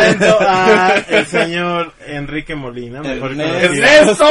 [0.00, 4.26] presento a el señor Enrique Molina, mejor Ernesto.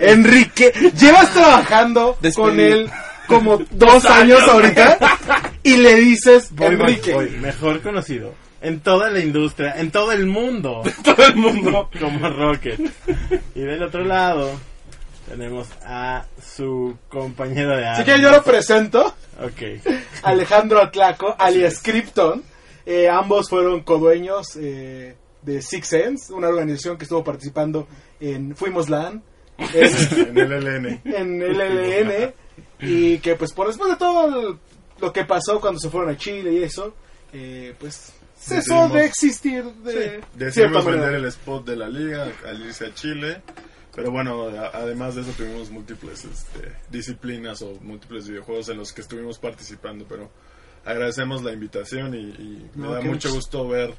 [0.00, 2.50] Enrique, llevas trabajando Despedido.
[2.50, 2.90] con él
[3.26, 4.98] como dos años ahorita
[5.62, 7.12] y le dices Voy, Enrique.
[7.14, 11.88] voy, mejor conocido en toda la industria, en todo el mundo, Todo el mundo.
[11.98, 12.78] como Rocket.
[13.54, 14.50] Y del otro lado
[15.28, 18.16] tenemos a su compañero de Así armas.
[18.16, 19.80] que yo lo presento, Ok.
[20.24, 22.42] Alejandro Atlaco, alias Krypton.
[22.86, 27.86] Eh, ambos fueron codueños eh, de Six Sense, una organización que estuvo participando
[28.20, 29.22] en Fuimos LAN,
[29.58, 31.00] en, En el LN.
[31.04, 32.32] en LLN,
[32.80, 34.58] y que pues por después de todo
[35.00, 36.94] lo que pasó cuando se fueron a Chile y eso,
[37.32, 42.32] eh, pues cesó Decidimos- de existir de cierta Decidimos vender el spot de la liga
[42.46, 43.42] al irse a Chile.
[43.94, 48.92] Pero bueno, a- además de eso tuvimos múltiples este, disciplinas o múltiples videojuegos en los
[48.92, 50.06] que estuvimos participando.
[50.08, 50.30] Pero
[50.84, 53.94] agradecemos la invitación y, y me No, da mucho much- gusto ver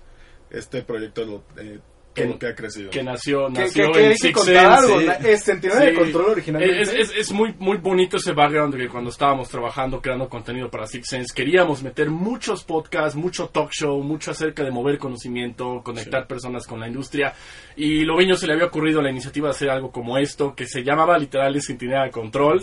[0.49, 1.79] este proyecto, lo, eh,
[2.13, 2.89] Que- todo lo que ha crecido.
[2.89, 5.07] Que nació, nació que- en Six Sense, sí.
[5.25, 5.45] es
[5.79, 6.81] de control originalmente.
[6.81, 10.87] Es, es, es muy, muy bonito ese background que cuando estábamos trabajando, creando contenido para
[10.87, 16.27] Six Sense, queríamos meter muchos podcasts, mucho talk show, mucho acerca de mover conocimiento, conectar
[16.27, 17.33] personas con la industria.
[17.75, 20.83] Y Loviño se le había ocurrido la iniciativa de hacer algo como esto, que se
[20.83, 22.61] llamaba literal el Centinela de Control.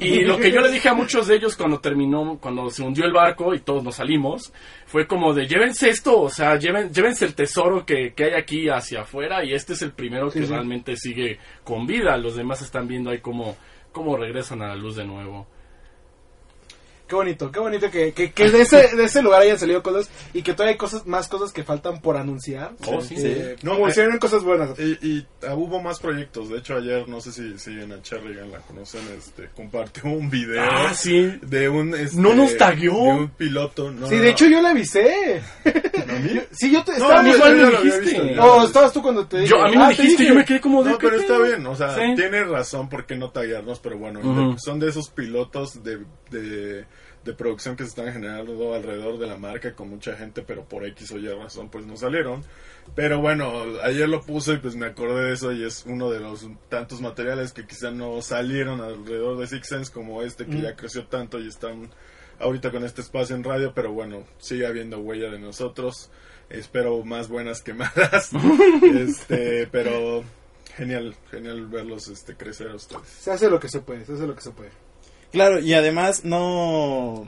[0.00, 3.04] Y lo que yo le dije a muchos de ellos cuando terminó, cuando se hundió
[3.04, 4.52] el barco y todos nos salimos,
[4.86, 8.68] fue como de llévense esto, o sea, lleven, llévense el tesoro que, que hay aquí
[8.68, 10.46] hacia afuera y este es el primero que sí.
[10.46, 12.16] realmente sigue con vida.
[12.16, 13.56] Los demás están viendo ahí cómo,
[13.92, 15.46] cómo regresan a la luz de nuevo.
[17.12, 20.08] Qué bonito, qué bonito que, que, que de, ese, de ese lugar hayan salido cosas
[20.32, 22.72] y que todavía hay cosas, más cosas que faltan por anunciar.
[22.86, 23.16] Oh, sí.
[23.18, 24.78] Eh, No, como eh, si eran cosas buenas.
[24.80, 26.48] Y, y, ah, hubo más proyectos.
[26.48, 30.62] De hecho, ayer, no sé si siguen a Cherrigan, la conocen, este, compartió un video
[30.62, 31.38] Ah, sí.
[31.42, 31.94] de un...
[31.94, 32.94] Este, No nos tagueó.
[32.94, 33.90] De un piloto.
[33.90, 34.30] No, Sí, no, de no.
[34.32, 35.42] hecho yo le avisé.
[36.08, 36.40] ¿A mí?
[36.52, 37.20] Sí, yo te No, estaba...
[37.20, 38.00] a mí igual me dijiste.
[38.22, 38.24] visto.
[38.36, 39.50] No, estabas tú cuando te dije.
[39.50, 40.28] Yo, a mí Ah, me te dijiste, dije.
[40.32, 40.92] yo me quedé como de...
[40.92, 42.14] No, ¿qué pero está bien, o sea, Sí.
[42.16, 45.98] tiene razón por qué no taguearnos, pero bueno, son de esos pilotos de,
[46.30, 46.86] de,
[47.24, 50.84] de producción que se están generando alrededor de la marca con mucha gente, pero por
[50.86, 52.42] X o Y razón pues no salieron.
[52.94, 53.52] Pero bueno,
[53.82, 57.00] ayer lo puse y pues me acordé de eso y es uno de los tantos
[57.00, 61.38] materiales que quizá no salieron alrededor de Six Sense como este que ya creció tanto
[61.38, 61.90] y están
[62.40, 66.10] ahorita con este espacio en radio, pero bueno, sigue habiendo huella de nosotros.
[66.50, 68.30] Espero más buenas que malas.
[68.82, 70.24] este, pero
[70.76, 73.06] genial, genial verlos este crecer a ustedes.
[73.06, 74.70] Se hace lo que se puede, se hace lo que se puede.
[75.32, 77.26] Claro, y además no...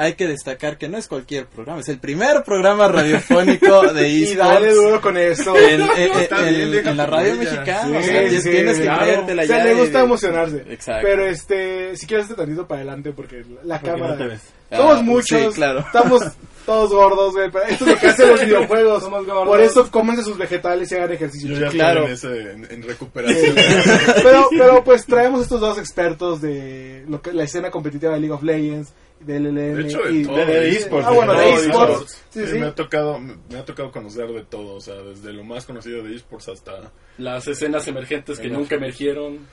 [0.00, 4.34] Hay que destacar que no es cualquier programa, es el primer programa radiofónico de Y
[4.36, 5.56] dale esports duro con eso.
[5.56, 7.82] en, en- en- Está bien, en- deja en la radio mexicana.
[7.84, 9.02] Sí, o sea, sí, tienes que claro.
[9.02, 10.64] creértela O sea, ya le gusta emocionarse.
[10.68, 11.06] Exacto.
[11.06, 14.12] Pero este, si quieres este tantito para adelante porque la Porque cámara...
[14.12, 14.40] no te ves.
[14.70, 15.80] Somos Ah, muchos, sí, claro.
[15.80, 16.22] estamos
[16.66, 19.02] todos gordos, güey, pero esto es lo que hacen los videojuegos.
[19.02, 19.48] Somos gordos.
[19.48, 21.48] Por eso cómense sus vegetales y hagan ejercicio.
[21.48, 22.06] Yo ya Claro.
[22.06, 23.56] estoy en, ese, en, en recuperación.
[24.22, 28.34] pero, pero pues traemos estos dos expertos de lo que, la escena competitiva de League
[28.34, 30.36] of Legends, del De hecho, de y todo.
[30.36, 32.22] De- de esports, Ah, bueno, de esports.
[32.30, 32.58] Sí, Sí, sí.
[32.58, 36.02] Me ha tocado, me ha tocado conocer de todo, o sea, desde lo más conocido
[36.02, 39.46] de esports hasta Las escenas emergentes que nunca emergieron.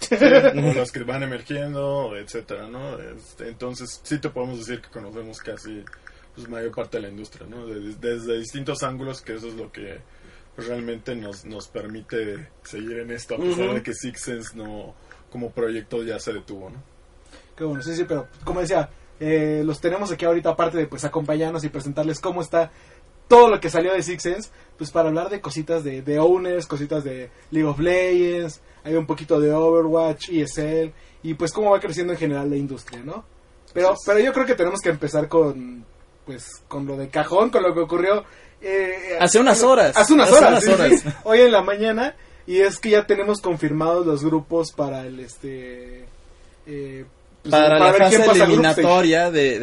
[0.54, 3.00] como los que van emergiendo, etcétera, ¿no?
[3.00, 5.84] Este, entonces, sí te podemos decir que conocemos casi
[6.36, 7.66] pues mayor parte de la industria, ¿no?
[7.66, 10.00] De- desde distintos ángulos, que eso es lo que
[10.58, 13.74] realmente nos, nos permite seguir en esto, a pesar Ujú.
[13.76, 14.94] de que Six Sense no,
[15.30, 16.84] como proyecto ya se detuvo, ¿no?
[17.58, 18.90] Qué bueno, sí, sí, pero como decía,
[19.20, 22.72] eh, los tenemos aquí ahorita aparte de pues acompañarnos y presentarles cómo está
[23.28, 26.68] todo lo que salió de Six Sense, pues para hablar de cositas de, de owners,
[26.68, 30.92] cositas de League of Legends, hay un poquito de Overwatch, ESL,
[31.24, 33.26] y pues cómo va creciendo en general la industria, ¿no?
[33.74, 35.84] Pero, pero yo creo que tenemos que empezar con,
[36.26, 38.24] pues, con lo de cajón, con lo que ocurrió
[38.62, 39.98] eh, Hace unas horas.
[39.98, 41.02] Hace unas Hace horas, unas sí, horas.
[41.02, 41.10] sí.
[41.24, 42.16] hoy en la mañana,
[42.48, 46.06] y es que ya tenemos confirmados los grupos para el este
[46.68, 47.06] eh,
[47.50, 48.16] pues, para, la fase
[48.46, 49.60] eliminatoria de,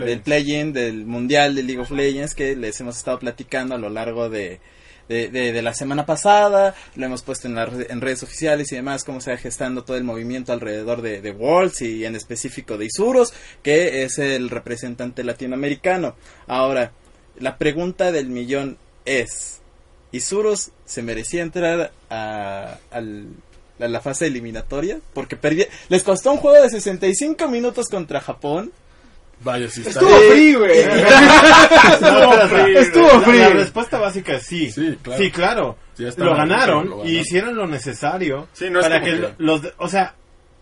[0.00, 3.88] del play-in del mundial de League of Legends que les hemos estado platicando a lo
[3.90, 4.60] largo de,
[5.08, 8.76] de, de- de la semana pasada, lo hemos puesto en, re- en redes oficiales y
[8.76, 12.76] demás, cómo se va gestando todo el movimiento alrededor de, de Worlds y en específico
[12.76, 13.32] de Isurus,
[13.62, 16.14] que es el representante latinoamericano.
[16.46, 16.92] Ahora,
[17.38, 19.60] la pregunta del millón es,
[20.12, 23.28] ¿Isurus se merecía entrar a, al-
[23.78, 24.98] la fase eliminatoria?
[25.14, 28.72] Porque perdi- les costó un juego de 65 minutos contra Japón.
[29.40, 30.00] Vaya, sí está.
[30.00, 30.84] Estuvo free, güey.
[32.00, 33.38] No, pero free, estuvo la- free.
[33.38, 34.70] La respuesta básica es sí.
[34.72, 35.22] Sí, claro.
[35.22, 35.76] Sí, claro.
[35.94, 39.10] Sí, ya estaba lo ganaron lo y hicieron lo necesario Sí, no es para que,
[39.12, 40.14] que- los, de- o sea,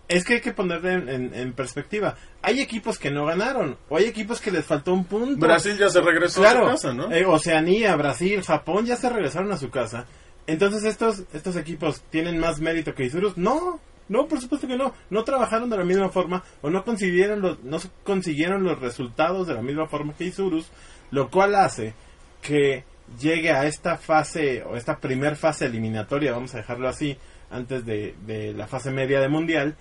[0.07, 2.15] es que hay que ponerle en, en- en perspectiva.
[2.41, 5.45] Hay equipos que no ganaron, o hay equipos que les faltó un punto.
[5.45, 7.11] Brasil ya se regresó claro, a su casa, ¿no?
[7.11, 10.05] eh, Oceanía, Brasil, Japón ya se regresaron a su casa.
[10.47, 13.37] Entonces estos estos equipos tienen más mérito que Isurus.
[13.37, 13.79] No,
[14.09, 14.93] no, por supuesto que no.
[15.09, 19.53] No trabajaron de la misma forma o no consiguieron los no consiguieron los resultados de
[19.53, 20.71] la misma forma que Isurus,
[21.11, 21.93] lo cual hace
[22.41, 22.85] que
[23.19, 27.17] llegue a esta fase o esta primer fase eliminatoria, vamos a dejarlo así,
[27.49, 29.75] antes de, de la fase media de mundial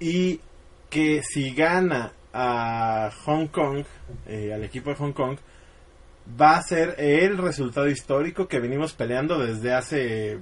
[0.00, 0.40] y
[0.90, 3.84] que si gana a Hong Kong,
[4.26, 5.38] eh, al equipo de Hong Kong,
[6.40, 10.38] va a ser el resultado histórico que venimos peleando desde hace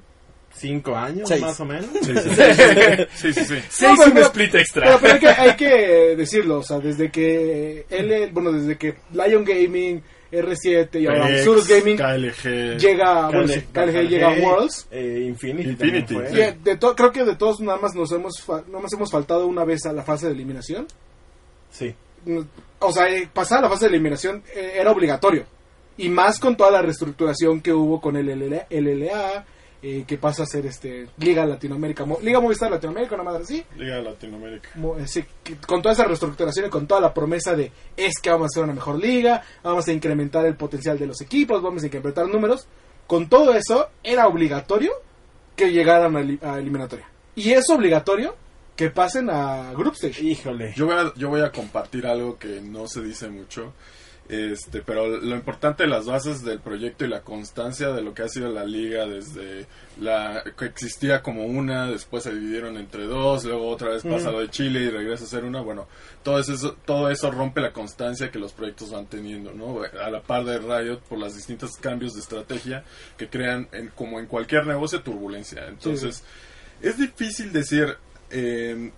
[0.53, 1.41] cinco años, Seis.
[1.43, 1.87] más o menos.
[2.03, 3.06] Sí, sí, sí.
[3.15, 3.55] sí, sí, sí.
[3.69, 4.87] Seis pero- un split extra.
[4.87, 8.97] Pero, pero hay, que, hay que decirlo, o sea, desde que él, bueno, desde que
[9.12, 12.79] Lion Gaming, R7 y ahora Surus Gaming KLG.
[12.79, 14.87] llega, bueno, KLG, KLG llega a Worlds.
[14.93, 16.41] eh, Infinity, Infinity, fue.
[16.49, 19.11] eh, de to- creo que de todos nada más nos hemos fa- nada más hemos
[19.11, 20.87] faltado una vez a la fase de eliminación.
[21.71, 21.94] Sí.
[22.27, 22.41] Mm,
[22.81, 25.44] O sea, eh, pasar a la fase de eliminación eh, era obligatorio.
[25.96, 29.44] Y más con toda la reestructuración que hubo con el LLA, LLA,
[29.82, 33.64] eh, que pasa a ser este Liga Latinoamérica, Mo- Liga Movistar Latinoamérica, una madre así.
[33.76, 34.70] Liga de Latinoamérica.
[34.75, 38.14] Mo- eh, sí, que- con toda esa reestructuración y con toda la promesa de es
[38.22, 41.62] que vamos a hacer una mejor liga, vamos a incrementar el potencial de los equipos,
[41.62, 42.66] vamos a incrementar números.
[43.06, 44.93] Con todo eso, era obligatorio
[45.56, 47.06] que llegaran a, a eliminatoria.
[47.34, 48.36] Y es obligatorio
[48.76, 50.22] que pasen a Group Stage.
[50.22, 50.72] Híjole.
[50.76, 53.72] Yo voy, a, yo voy a compartir algo que no se dice mucho,
[54.31, 58.23] este, pero lo importante de las bases del proyecto y la constancia de lo que
[58.23, 59.67] ha sido la liga desde
[60.00, 64.38] la que existía como una, después se dividieron entre dos, luego otra vez pasa lo
[64.38, 65.88] de Chile y regresa a ser una, bueno,
[66.23, 69.82] todo eso, todo eso rompe la constancia que los proyectos van teniendo, ¿no?
[69.82, 72.85] A la par de Riot por los distintos cambios de estrategia
[73.17, 75.67] que crean, en, como en cualquier negocio, turbulencia.
[75.67, 76.23] Entonces,
[76.81, 77.97] es difícil decir...
[78.31, 78.93] eh,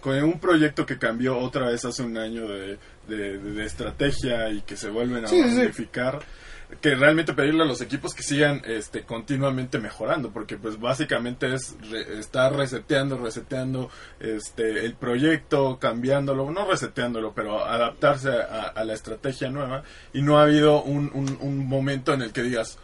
[0.00, 4.50] con un proyecto que cambió otra vez hace un año de, de- de- de estrategia
[4.50, 5.56] y que se vuelven a Sí, sí, sí.
[5.56, 6.20] modificar
[6.82, 11.74] que realmente pedirle a los equipos que sigan este continuamente mejorando porque pues básicamente es
[11.90, 18.92] re- estar reseteando reseteando este el proyecto cambiándolo no reseteándolo pero adaptarse a, a la
[18.92, 22.78] estrategia nueva y no ha habido un, un- un momento en el que digas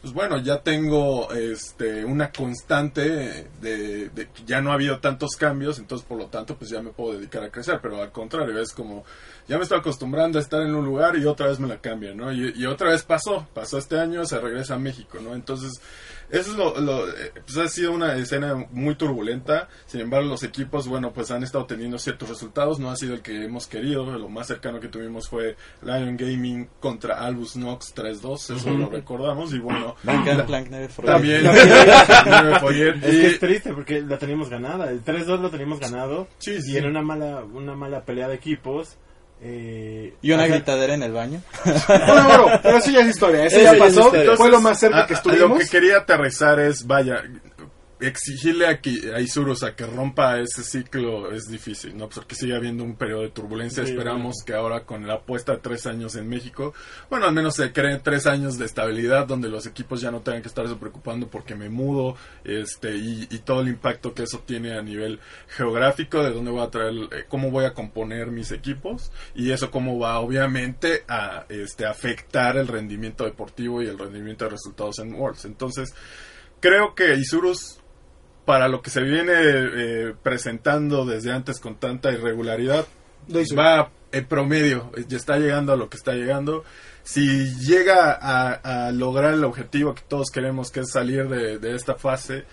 [0.00, 5.36] pues bueno, ya tengo este una constante de, de que ya no ha habido tantos
[5.36, 8.60] cambios, entonces por lo tanto pues ya me puedo dedicar a crecer, pero al contrario,
[8.60, 9.04] es como
[9.48, 12.16] ya me estoy acostumbrando a estar en un lugar y otra vez me la cambian,
[12.16, 12.32] ¿no?
[12.32, 15.34] Y, y otra vez pasó, pasó este año, se regresa a México, ¿no?
[15.34, 15.80] Entonces,
[16.30, 20.42] eso es lo, lo eh, pues ha sido una escena muy turbulenta, sin embargo los
[20.42, 24.04] equipos, bueno, pues han estado teniendo ciertos resultados, no ha sido el que hemos querido,
[24.18, 29.52] lo más cercano que tuvimos fue Lion Gaming contra Albus Nox 3-2, eso lo recordamos,
[29.52, 29.94] y bueno,
[31.06, 31.46] también
[33.02, 34.90] Es que y- es triste porque la teníamos ganada.
[34.90, 36.28] El 3-2 lo teníamos ganado.
[36.38, 38.96] Sí, sí, y en una mala, una mala pelea de equipos.
[39.40, 41.40] Eh, Y una ajá, gritadera en el baño.
[41.64, 43.44] Bueno, bueno, pero eso ya es historia.
[43.44, 44.36] Eso Eso ya ya es pasó.
[44.36, 45.50] Fue lo más cerca a- que a estuvimos.
[45.50, 47.22] Lo que quería aterrizar es, vaya,
[48.00, 52.08] exigirle a, Ki- a Isurus a que rompa ese ciclo es difícil, ¿no?
[52.08, 53.84] Porque sigue habiendo un periodo de turbulencia.
[53.84, 56.74] Sí, Esperamos que ahora con la apuesta de tres años en México,
[57.10, 60.42] bueno, al menos se creen tres años de estabilidad donde los equipos ya no tengan
[60.42, 64.74] que estarse preocupando porque me mudo, este, y, y todo el impacto que eso tiene
[64.78, 69.10] a nivel geográfico, de dónde voy a traer, eh, cómo voy a componer mis equipos,
[69.34, 74.52] y eso cómo va obviamente a este, afectar el rendimiento deportivo y el rendimiento de
[74.52, 75.44] resultados en Worlds.
[75.46, 75.94] Entonces,
[76.60, 77.80] creo que Isurus
[78.48, 82.86] para lo que se viene eh, presentando desde antes con tanta irregularidad,
[83.54, 86.64] va en promedio, ya está llegando a lo que está llegando.
[87.02, 91.74] Si llega a, a lograr el objetivo que todos queremos, que es salir de, de
[91.74, 92.44] esta fase,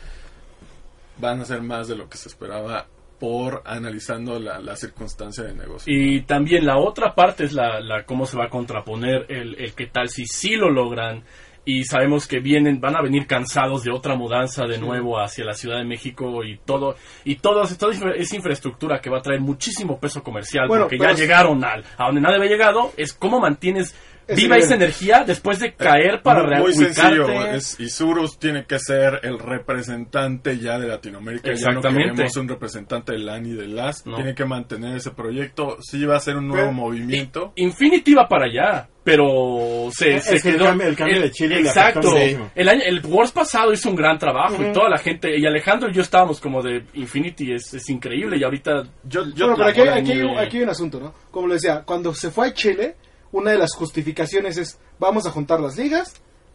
[1.18, 2.88] van a ser más de lo que se esperaba
[3.18, 5.94] por analizando la, la circunstancia de negocio.
[5.96, 9.74] Y también la otra parte es la, la cómo se va a contraponer el, el
[9.74, 11.24] qué tal si sí lo logran
[11.66, 15.54] y sabemos que vienen van a venir cansados de otra mudanza de nuevo hacia la
[15.54, 20.00] Ciudad de México y todo y todo toda esa infraestructura que va a traer muchísimo
[20.00, 23.96] peso comercial Bueno, porque ya llegaron al, a donde nadie había llegado es cómo mantienes
[24.28, 29.20] Viva esa energía después de caer para muy, muy sencillo, es, Isurus tiene que ser
[29.24, 31.48] el representante ya de Latinoamérica.
[31.54, 32.12] Ya no Exactamente.
[32.14, 34.06] queremos un representante del LAN y del LAS.
[34.06, 34.16] No.
[34.16, 35.78] Tiene que mantener ese proyecto.
[35.82, 37.54] Sí va a ser un nuevo Pero- movimiento.
[37.56, 40.66] Infinity va para allá, pero se, Es se que el quedó.
[40.66, 42.16] cambio- el cambio de Chile Exacto.
[42.56, 45.90] El año, el Wars pasado hizo un gran trabajo y toda la gente, y Alejandro
[45.90, 49.92] y yo estábamos como de Infinity es, es increíble y ahorita Yo, yo Bueno, pero
[49.94, 51.14] aquí, aquí aquí hay un asunto, ¿no?
[51.32, 52.96] Como le decía, cuando se fue a Chile,
[53.36, 56.14] una de las justificaciones es, vamos a juntar las ligas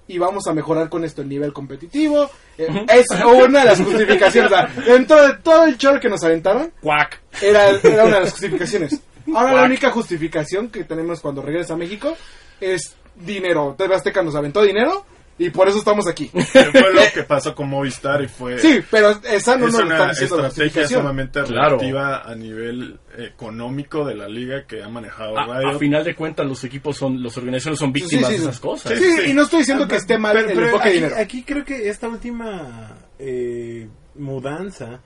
[0.08, 2.30] y vamos a mejorar con esto el nivel competitivo.
[2.56, 4.50] Eh, Es una de las justificaciones.
[4.50, 7.20] o sea, dentro de todo el show que nos aventaron, Cuac.
[7.42, 9.00] era, era una de las justificaciones.
[9.34, 12.16] Ahora la única justificación que tenemos cuando regresa a México
[12.60, 13.74] es dinero.
[13.76, 15.04] TV Azteca nos aventó dinero
[15.46, 16.28] y por eso estamos aquí.
[16.52, 18.58] Que fue lo que pasó con Movistar y fue...
[18.58, 21.00] Sí, pero esa no es nos una diciendo la estrategia justificación.
[21.00, 21.78] solamente Claro.
[21.78, 25.78] relativa a nivel económico de la liga que ha manejado A, a Riot.
[25.78, 28.42] final de cuentas, los equipos son, las organizaciones son víctimas sí, sí.
[28.42, 28.98] de esas cosas.
[28.98, 31.16] Sí, y no estoy diciendo que esté mal Pero- el pero enfoque de aquí, dinero.
[31.18, 35.00] aquí creo que esta última eh, mudanza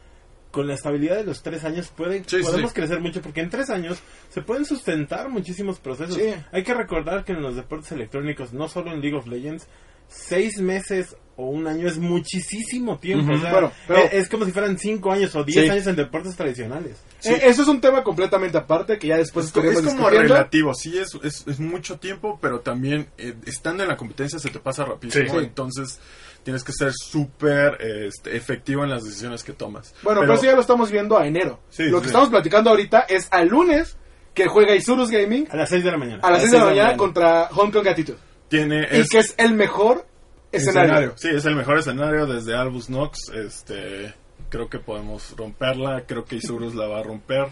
[0.50, 2.75] con la estabilidad de los tres años puede, Sí, podemos sí.
[2.76, 3.99] crecer mucho porque en tres años
[4.29, 6.14] se pueden sustentar muchísimos procesos.
[6.17, 6.33] Sí.
[6.53, 9.67] Hay que recordar que en los deportes electrónicos, no solo en League of Legends,
[10.14, 13.25] seis meses o un año es muchísimo tiempo.
[13.33, 13.35] Ujú.
[13.35, 15.71] o sea, Bueno, pero- es, es como si fueran cinco años o diez Sí.
[15.71, 16.97] años en deportes tradicionales.
[17.25, 19.52] Eh, eso es un tema completamente aparte que ya después Es,
[19.83, 24.38] como relativo, sí, es, es, es mucho tiempo, pero también eh, estando en la competencia
[24.38, 25.44] se te pasa rapidísimo, Sí.
[25.44, 25.99] entonces
[26.44, 29.92] tienes que ser súper este, efectivo en las decisiones que tomas.
[30.02, 31.59] Bueno, pero, eso ya lo estamos viendo a enero.
[31.71, 32.02] Sí, lo sí.
[32.02, 33.97] que estamos platicando ahorita es al lunes
[34.35, 36.21] que juega Isurus Gaming A las seis de la mañana.
[36.23, 38.18] a las 6 de la mañana contra Hong Kong Attitude.
[38.58, 40.06] Tiene Y que es el mejor
[40.52, 41.14] escenario.
[41.16, 43.18] Sí, es el mejor escenario desde Albus Nox.
[43.34, 44.14] Este,
[44.49, 46.04] creo que podemos romperla.
[46.06, 47.46] Creo que Isurus la va a romper.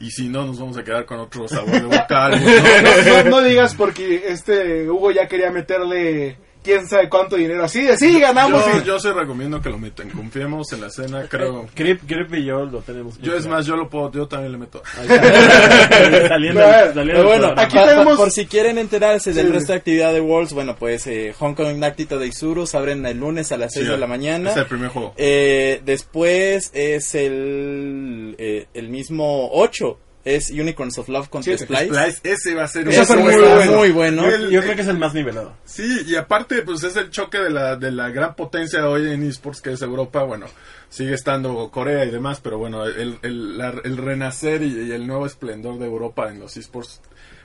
[0.00, 2.06] Y si no, nos vamos a quedar con otro sabor de boca.
[2.26, 3.06] Albus Nox.
[3.06, 7.82] No, no- no digas porque este Hugo ya quería meterle quién sabe cuánto dinero así
[7.82, 10.10] de sí ganamos Yo, y- yo se recomiendo que lo metan.
[10.10, 11.66] Confiemos en la escena, creo.
[11.76, 13.18] Grip, Grip y yo lo tenemos.
[13.20, 14.82] Yo es más, yo lo puedo, yo también le meto.
[16.28, 19.52] Saliendo, Pero saliendo bueno, aquí pa- pa- tenemos- por si quieren enterarse del Sí.
[19.52, 23.18] resto de actividad de Worlds, bueno, pues eh, Hong Kong Actito de Isurus abren el
[23.18, 24.50] lunes a las 6 Sí, de la mañana.
[24.50, 25.14] Es el primer juego.
[25.16, 31.86] Eh, después es el, eh, el mismo 8, es Unicorns of Love contra Sí, Splice.
[31.86, 33.72] Splice, ese va a ser Ese va a ser Eso muy bueno.
[33.78, 34.26] muy bueno.
[34.28, 35.56] El- Yo creo que es el más nivelado.
[35.64, 39.10] Sí, y aparte, pues es el choque de la, de la gran potencia de hoy
[39.12, 40.22] en esports que es Europa.
[40.22, 40.46] Bueno,
[40.88, 45.06] sigue estando Corea y demás, pero bueno, el, el, la- el renacer y, y el
[45.06, 47.00] nuevo esplendor de Europa en los esports.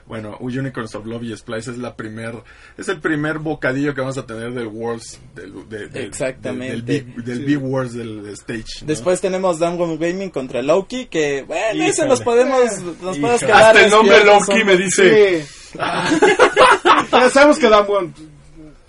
[0.08, 2.34] Bueno, Unicorns of Love y Splice es la primer,
[2.78, 6.72] es el primer bocadillo que vamos a tener del Worlds, del, de- de- Exactamente.
[6.72, 8.64] del Big, del Big Worlds del stage.
[8.80, 8.86] ¿no?
[8.86, 12.08] Después tenemos Damwon Gaming contra Loki, que bueno, ese Híjole.
[12.08, 13.38] nos podemos, nos podemos Híjole.
[13.46, 13.62] quedar.
[13.76, 15.42] Hasta el nombre Loki son- me dice.
[15.44, 15.78] Sí.
[17.12, 18.14] ya sabemos que buen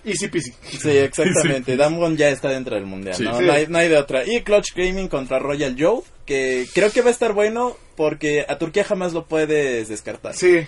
[0.04, 0.52] easy peasy.
[0.62, 1.76] Sí, exactamente.
[1.76, 3.24] Damwon ya está dentro del mundial, Sí.
[3.24, 3.38] ¿no?
[3.38, 3.44] Sí.
[3.44, 4.24] No, hay, no hay de otra.
[4.26, 8.56] Y Clutch Gaming contra Royal Joe, que creo que va a estar bueno porque a
[8.56, 10.34] Turquía jamás lo puedes descartar.
[10.34, 10.60] Sí.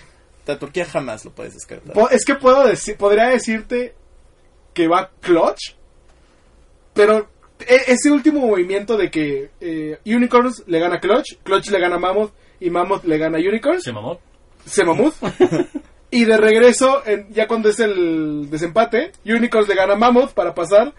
[0.45, 1.95] Turquía jamás lo puedes descartar.
[2.11, 3.95] Es que puedo decir, podría decirte
[4.73, 5.75] que va clutch,
[6.93, 7.27] pero
[7.59, 12.33] e- ese último movimiento de que eh, Unicorns le gana Clutch, Clutch le gana Mammoth
[12.59, 14.19] y Mammoth le gana Unicorns, Se mamó.
[14.65, 15.13] se mamut.
[16.11, 20.93] y de regreso, en- ya cuando es el desempate, Unicorns le gana Mammoth para pasar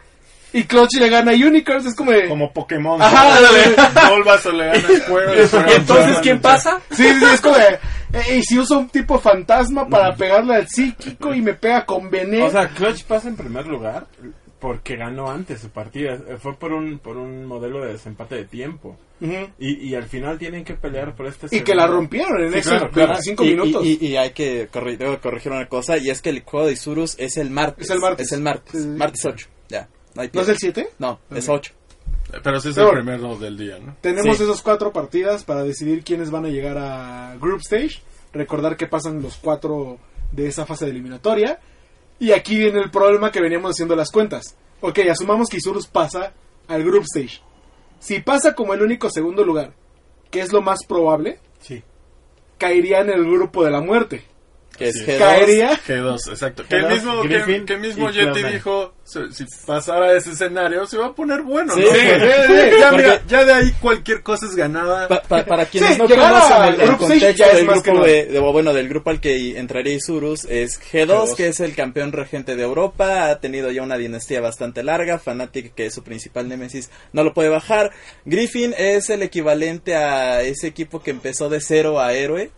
[0.52, 1.86] y Clutch le gana Unicorns.
[1.86, 2.28] Es como de.
[2.28, 3.00] Como Pokémon.
[3.02, 4.10] Ajá, ¿no?
[4.14, 6.80] Bulbasaur le gana ¿Y entonces quién pasa?
[6.92, 7.78] Sí, sí, es como de.
[8.14, 12.10] Eh, y si uso un tipo fantasma para pegarle al psíquico y me pega con
[12.10, 12.46] veneno.
[12.46, 14.06] O sea, Clutch pasa en primer lugar
[14.58, 16.14] porque ganó antes su partida.
[16.14, 18.96] Eh, Fue por un, por un modelo de desempate de tiempo.
[19.20, 19.48] Ujú.
[19.58, 22.00] Y, y al final tienen que pelear por este Y que la segundo.
[22.00, 23.08] rompieron en Sí, esos claro, claro.
[23.12, 23.84] 25 y, minutos.
[23.84, 24.68] Y, y- y hay que
[24.98, 27.84] debo corregir una cosa, y es que el juego de Isurus es el martes.
[27.86, 28.26] Es el martes.
[28.26, 28.82] Es el martes.
[28.82, 28.88] Sí.
[28.88, 29.48] Martes 8.
[29.68, 29.88] Ya.
[30.14, 30.88] No, hay ¿No es el 7?
[30.98, 31.72] No, es 8.
[32.42, 33.18] Pero sí es Pero el bueno.
[33.18, 33.96] primero del día, ¿no?
[34.00, 34.42] Tenemos Sí.
[34.44, 38.02] esas cuatro partidas para decidir quiénes van a llegar a Group Stage.
[38.32, 39.98] Recordar que pasan los cuatro
[40.32, 41.60] de esa fase de eliminatoria.
[42.18, 44.56] Y aquí viene el problema que veníamos haciendo las cuentas.
[44.80, 46.32] Ok, asumamos que Isurus pasa
[46.68, 47.40] al Group Stage.
[47.98, 49.72] Si pasa como el único segundo lugar,
[50.30, 51.82] que es lo más probable, Sí.
[52.58, 54.24] caería en el grupo de la muerte.
[54.76, 55.04] Que es Sí.
[55.06, 55.18] G2.
[55.18, 56.64] Caería G2, exacto.
[56.68, 58.52] Que el G2, mismo, que, Griffin que el mismo Yeti Cloud9.
[58.52, 61.86] dijo, si pasara ese escenario, se va a poner bueno, Sí, ¿no?
[61.94, 65.08] sí, ya, sí, ya, porque- mira, ya de ahí cualquier cosa es ganada.
[65.08, 69.10] Pa- pa- para quienes Sí, no conocen el, contexto del grupo de, bueno del grupo
[69.10, 71.34] al que entraría Isurus es G2, G2.
[71.36, 75.74] que es el campeón regente de Europa, ha tenido ya una dinastía bastante larga, Fnatic
[75.74, 77.90] que es su principal némesis no lo puede bajar,
[78.24, 82.50] Griffin es el equivalente a ese equipo que empezó de cero a héroe,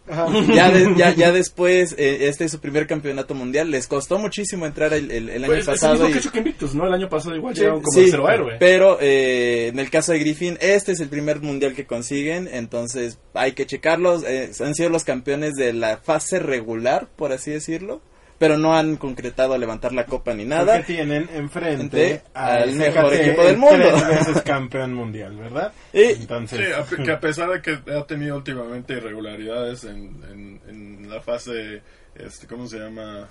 [0.54, 4.64] ya, de- ya, ya después eh, este es su primer campeonato mundial, les costó muchísimo
[4.66, 6.12] entrar el, el- el año Pues, es el pasado y-
[6.42, 6.86] que ¿no?
[6.86, 8.56] El año pasado igual Sí, llegaron como Sí, el cero héroe.
[8.58, 13.18] Pero eh, en el caso de Griffin, este es el primer mundial que consiguen, entonces
[13.34, 14.24] hay que checarlos.
[14.24, 18.00] eh, han sido los campeones de la fase regular, por así decirlo,
[18.38, 20.74] pero no han concretado levantar la copa ni nada.
[20.76, 23.86] Porque tienen enfrente al mejor equipo del el mundo.
[23.92, 25.72] Tres veces campeón mundial, ¿verdad?
[25.94, 31.08] Y- Entonces, Sí, que a pesar de que ha tenido últimamente irregularidades en, en, en
[31.10, 31.80] la fase,
[32.14, 33.28] este, ¿cómo se llama?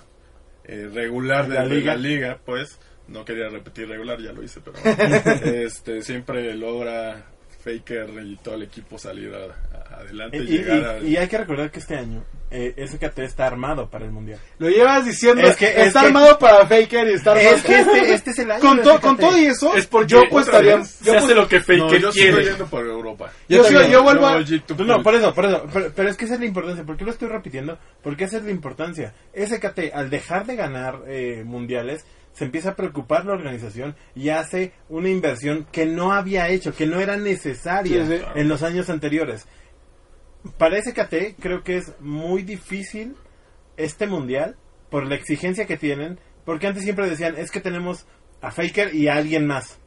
[0.64, 1.94] Eh, regular de La de liga.
[1.94, 2.76] la liga, pues,
[3.08, 4.76] no quería repetir regular, ya lo hice, pero
[5.44, 7.24] este siempre logra
[7.64, 10.98] Faker y todo el equipo salir a- a- adelante y, Y, y- llegar a...
[11.00, 14.38] y hay que recordar que este año eh, SKT está armado para el mundial.
[14.58, 17.62] Lo llevas diciendo, Es que- es está que- armado para Faker y está armado Es
[17.64, 18.60] que este, este es el año.
[18.60, 20.76] con, to- con todo y eso, Es porque yo apostaría...
[20.78, 22.44] yo se hace lo que no, Faker yo sigo quiere.
[22.50, 23.32] yendo por Europa.
[23.48, 23.90] Yo sigo- también.
[23.92, 25.66] yo vuelvo a- Yo, G2 Pues no, por eso, por eso.
[25.72, 26.84] Pero, pero es que esa es la importancia.
[26.84, 27.78] ¿Por qué lo estoy repitiendo?
[28.00, 29.12] Porque esa es la importancia.
[29.34, 32.04] SKT, al dejar de ganar eh, mundiales,
[32.36, 36.86] se empieza a preocupar la organización y hace una inversión que no había hecho, que
[36.86, 38.24] no era necesaria Sí, sí.
[38.34, 39.46] en los años anteriores.
[40.58, 43.16] Para SKT creo que es muy difícil
[43.78, 44.56] este mundial
[44.90, 48.06] por la exigencia que tienen, porque antes siempre decían, es que tenemos
[48.42, 49.78] a Faker y a alguien más.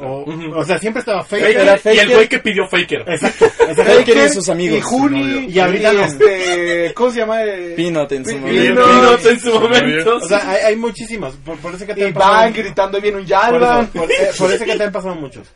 [0.00, 0.24] O,
[0.56, 1.60] o sea, siempre estaba Faker, Faker.
[1.60, 3.04] Era y el güey que pidió Faker.
[3.06, 3.84] Exacto, exacto.
[3.84, 5.46] Faker y sus amigos, Y Juni.
[5.46, 7.38] Y ahorita este, ¿Cómo se llama?
[7.76, 8.62] Pinot en su momento.
[8.62, 8.86] Pinot.
[8.90, 10.16] Pinot en su momento.
[10.16, 11.34] O sea, hay, hay muchísimos.
[11.36, 13.84] Por, por eso que te Y han pasado- van gritando bien un por, Yalvan.
[13.84, 15.48] eso, por, eh, por eso que te han pasado muchos.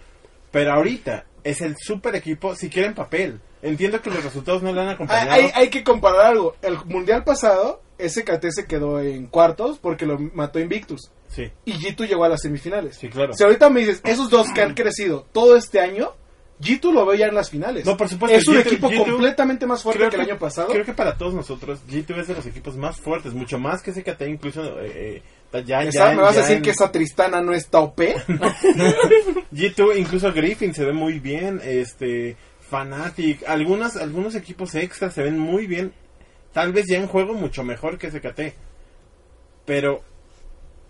[0.51, 3.41] Pero ahorita es el super equipo si quieren papel.
[3.63, 5.31] Entiendo que los resultados no le han Hay, acompañado.
[5.33, 6.57] hay, hay que comparar algo.
[6.63, 11.11] El mundial pasado, SKT se quedó en cuartos porque lo mató Invictus.
[11.29, 12.97] Sí, Y G2 llegó a las semifinales.
[12.97, 13.33] sí, claro.
[13.33, 16.11] Si ahorita me dices, esos dos que han crecido todo este año,
[16.61, 17.85] G2 lo veo ya en las finales.
[17.87, 20.39] No, por supuesto, Es un G2 equipo G2 completamente más fuerte Creo que el año
[20.39, 20.69] pasado.
[20.69, 23.93] Creo que para todos nosotros, G2 es de los equipos más fuertes, mucho más que
[23.93, 27.41] SKT, incluso eh, eh, ya, ya- ¿Me vas a ya decir en- que esa Tristana
[27.41, 28.15] no está OP?
[29.53, 32.37] G2, incluso Griffin se ve muy bien, este,
[32.71, 35.93] Fnatic, algunas, algunos equipos extra se ven muy bien,
[36.53, 38.55] tal vez ya en juego mucho mejor que SKT,
[39.65, 40.03] pero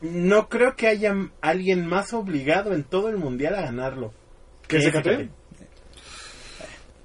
[0.00, 4.12] no creo que haya alguien más obligado en todo el mundial a ganarlo.
[4.66, 5.30] ¿Que SKT?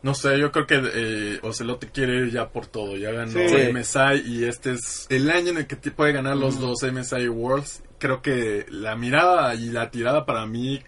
[0.04, 2.96] No sé, yo creo que eh, Ocelote quiere ir ya por todo.
[2.96, 3.72] Ya ganó Sí.
[3.74, 7.28] MSI y este es el año en el que te puede ganar los dos MSI
[7.28, 7.84] Worlds.
[7.98, 10.82] Creo que la mirada y la tirada para mí,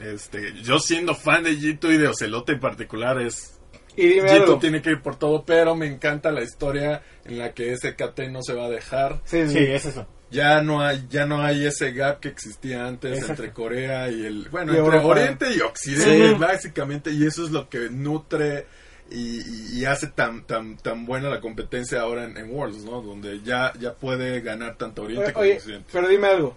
[0.00, 3.55] este, yo siendo fan de G2 y de Ocelote en particular, es
[3.96, 4.58] Y dime G2 algo.
[4.58, 8.42] tiene que ir por todo, pero me encanta la historia en la que SKT no
[8.42, 9.20] se va a dejar.
[9.24, 9.54] Sí, sí.
[9.54, 10.06] Sí, es eso.
[10.30, 13.42] Ya no hay, ya no hay ese gap que existía antes Exacto.
[13.44, 15.06] entre Corea y el, bueno, Y entre Europa.
[15.08, 16.34] Oriente y Occidente, Sí.
[16.34, 18.66] básicamente, y eso es lo que nutre
[19.08, 23.00] y, y- y hace tan, tan, tan buena la competencia ahora en, en Worlds, ¿no?
[23.02, 25.88] Donde ya, ya puede ganar tanto Oriente Oye, como oye, Occidente.
[25.92, 26.56] pero dime algo.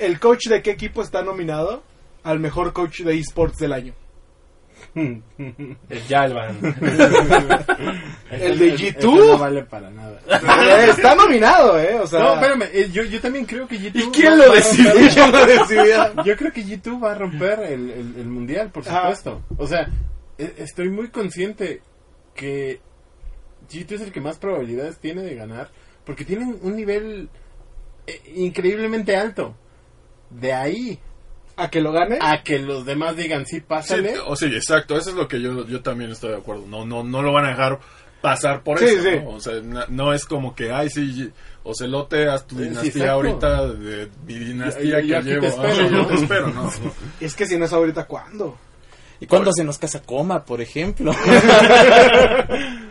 [0.00, 1.82] ¿El coach de qué equipo está nominado
[2.24, 3.92] al mejor coach de esports del año?
[4.94, 6.58] El Yalvan.
[8.30, 8.98] ¿El de Ese- G2?
[8.98, 10.20] ese no vale para nada.
[10.62, 11.98] Eh, está nominado, ¿eh?
[12.00, 13.92] O sea, No, espérame, eh, yo, yo también creo que G2...
[13.94, 14.92] ¿Y quién va- lo decidió?
[14.92, 16.24] romper- ¿Quién lo decidió?
[16.24, 19.42] Yo creo que G2 va a romper el, el- el mundial, por supuesto.
[19.58, 19.88] O sea,
[20.38, 21.82] e- estoy muy consciente
[22.34, 22.80] que
[23.70, 25.70] G2 es el que más probabilidades tiene de ganar,
[26.04, 27.28] porque tienen un nivel
[28.06, 29.54] eh, increíblemente alto.
[30.30, 30.98] De ahí
[31.56, 32.18] ¿A que lo gane?
[32.20, 34.14] a que los demás digan sí, Sí, pásale.
[34.26, 36.66] o sí, exacto, eso es lo que yo, yo también estoy de acuerdo.
[36.66, 37.78] No, no, no lo van a dejar
[38.20, 39.02] pasar por Sí, eso.
[39.02, 39.16] sí.
[39.22, 39.30] ¿no?
[39.30, 39.54] O sea,
[39.88, 41.30] no es como que, ay, sí,
[41.64, 45.46] Ocelote, haz tu Sí, dinastía ahorita de mi dinastía Yo- yo que aquí te llevo.
[45.46, 46.06] espero, Ah, yo ¿no?
[46.06, 46.70] te espero, no, no.
[47.20, 48.56] Es que si no es ahorita, ¿cuándo?
[49.20, 51.12] ¿Y cuándo se nos casa Coma, por ejemplo?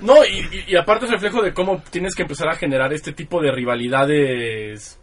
[0.01, 3.11] No, y, y- y aparte es reflejo de cómo tienes que empezar a generar este
[3.13, 4.97] tipo de rivalidades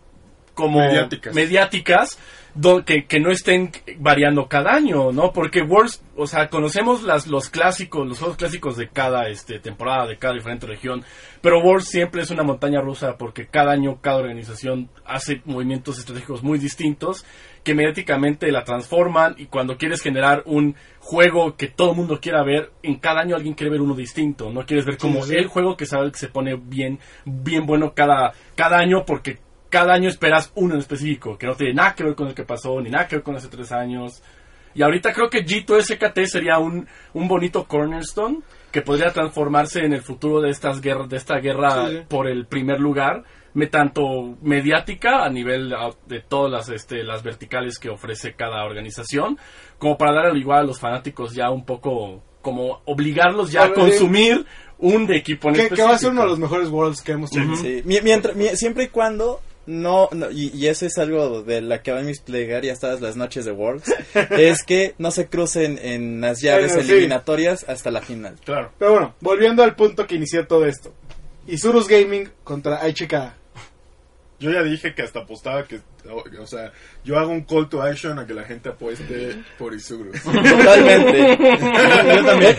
[0.59, 1.35] como Mediáticas.
[1.37, 2.19] mediáticas,
[2.55, 5.33] do- que, que no estén variando cada año, ¿no?
[5.33, 10.09] Porque Worlds, o sea, conocemos las, los clásicos, los juegos clásicos de cada este, temporada,
[10.09, 11.05] de cada diferente región,
[11.41, 16.43] pero Worlds siempre es una montaña rusa porque cada año cada organización hace movimientos estratégicos
[16.43, 17.25] muy distintos
[17.63, 22.43] que mediáticamente la transforman y cuando quieres generar un juego que todo el mundo quiera
[22.43, 25.37] ver, en cada año alguien quiere ver uno distinto, no quieres ver como Sí, sí.
[25.37, 29.39] el juego que sabe que se pone bien, bien bueno cada, cada año porque
[29.69, 32.45] cada año esperas uno en específico, que no tiene nada que ver con el que
[32.45, 34.23] pasó, ni nada que ver con hace tres años.
[34.75, 39.93] Y ahorita creo que G2 SKT sería un, un bonito cornerstone que podría transformarse en
[39.95, 42.03] el futuro de estas guerras, de esta guerra Sí, sí.
[42.09, 45.75] por el primer lugar, me tanto mediática a nivel
[46.07, 49.39] de todas las este, las verticales que ofrece cada organización,
[49.79, 53.67] como para dar al igual a los fanáticos ya un poco como obligarlos ya a
[53.69, 54.47] eh, consumir
[54.79, 56.13] un de equipo en Que, que va a ser específico.
[56.13, 57.57] uno de los mejores Worlds que hemos tenido.
[57.57, 61.93] Sí, mientras, siempre y cuando no, no y, y eso es algo de la que
[61.93, 63.93] van mis plegarias todas las noches de Worlds,
[64.31, 66.93] es que no se crucen en las llaves Bueno, sí.
[66.93, 68.37] eliminatorias hasta la final.
[68.45, 68.73] Claro.
[68.79, 70.93] Pero bueno, volviendo al punto que inició todo esto.
[71.47, 73.37] Isurus Gaming contra Aichika.
[74.41, 76.71] Yo ya dije que hasta apostaba que, o, o sea,
[77.05, 80.13] yo hago un call to action a que la gente apueste por Isuru.
[80.25, 81.33] Totalmente.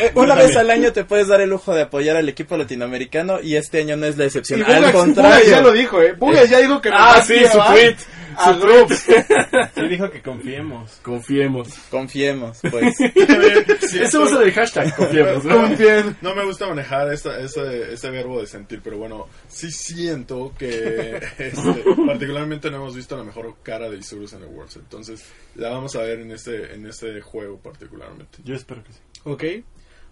[0.05, 3.39] Eh, Una vez al año te puedes dar el lujo de apoyar al equipo latinoamericano
[3.41, 4.59] y este año no es la Y excepción.
[4.59, 5.49] Bugas, al Bugas contrario.
[5.49, 6.13] ya lo dijo, ¿eh?
[6.13, 7.95] Bugas ya dijo que Ah, sí, va a su tweet.
[8.47, 9.05] a Drops.
[9.75, 10.99] Sí dijo que confiemos.
[11.01, 11.69] Confiemos.
[11.89, 12.95] Confiemos, pues.
[12.97, 15.45] Sí, Eso va a ser el hashtag, confiemos.
[15.45, 15.55] ¿no?
[15.55, 16.17] Confíen.
[16.21, 21.83] No me gusta manejar ese, ese verbo de sentir, pero bueno, sí siento que este,
[22.05, 24.77] particularmente no hemos visto la mejor cara de Isurus en el Worlds.
[24.77, 25.23] Entonces,
[25.55, 28.39] la vamos a ver en este, en este juego particularmente.
[28.43, 28.99] Yo espero que sí.
[29.23, 29.43] Ok,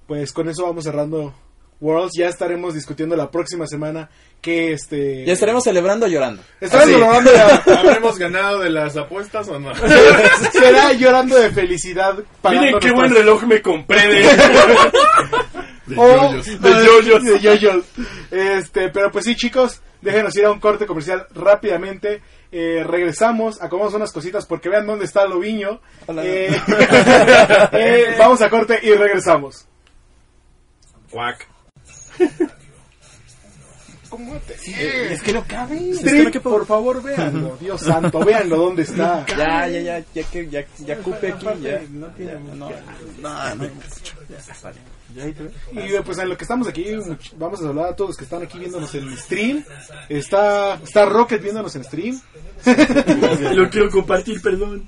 [0.06, 1.34] pues con eso vamos cerrando
[1.80, 2.14] Worlds.
[2.18, 4.10] Ya estaremos discutiendo la próxima semana
[4.42, 5.26] que este...
[5.26, 6.42] Ya estaremos celebrando llorando.
[6.62, 7.02] Estaremos Así.
[7.02, 7.32] llorando
[7.80, 9.74] ¿Habremos ganado de las apuestas o no?
[10.52, 12.18] Será llorando de felicidad.
[12.50, 14.24] Miren qué buen reloj me compré de...
[15.88, 16.62] De yoyos.
[16.62, 17.24] De yoyos.
[17.24, 17.86] De yoyos.
[18.30, 22.22] Este, pero pues sí, chicos, déjenos ir a un corte comercial rápidamente.
[22.52, 25.82] Eh, regresamos, acomodamos unas cositas porque vean dónde está Loviño.
[26.10, 26.56] Eh,
[27.72, 29.66] eh, vamos a corte y regresamos.
[34.18, 34.28] Cuac.
[34.28, 35.92] ¿Cómo te Es que no cabe.
[35.92, 37.58] Strip, por favor, véanlo.
[37.58, 39.26] Dios santo, véanlo dónde está.
[39.28, 41.82] Ya, ya, ya, ya que ya, ya cupe aquí, ya.
[41.92, 42.70] No tiene No.
[45.16, 48.24] Y pues en lo que estamos aquí, much- vamos a saludar a todos los que
[48.26, 49.64] están aquí viéndonos en el stream.
[50.10, 52.22] Está, está Rocket viéndonos en stream.
[53.54, 54.88] Lo quiero compartir, perdón.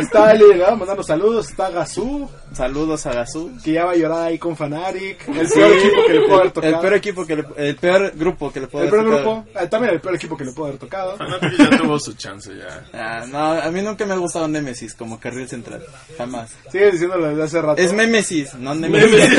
[0.00, 1.48] Está Llegado mandando saludos.
[1.48, 3.52] Está Gazú, Saludos a Gazú.
[3.64, 5.28] que ya va a llorar ahí con Fanatic.
[5.28, 6.80] El peor equipo que le pudo haber El tocado.
[6.80, 9.66] peor equipo que le, el peor grupo que le puedo El peor haber grupo, eh,
[9.68, 11.16] también el peor equipo que le pudo haber tocado.
[11.16, 12.84] Fanatic ya tuvo su chance ya.
[12.92, 15.82] Ah, no, a mí nunca me ha gustado Nemesis como carril central.
[16.16, 16.50] Jamás.
[16.72, 17.80] Sigues diciéndolo desde hace rato.
[17.80, 19.37] Es Memesis, no Nemesis.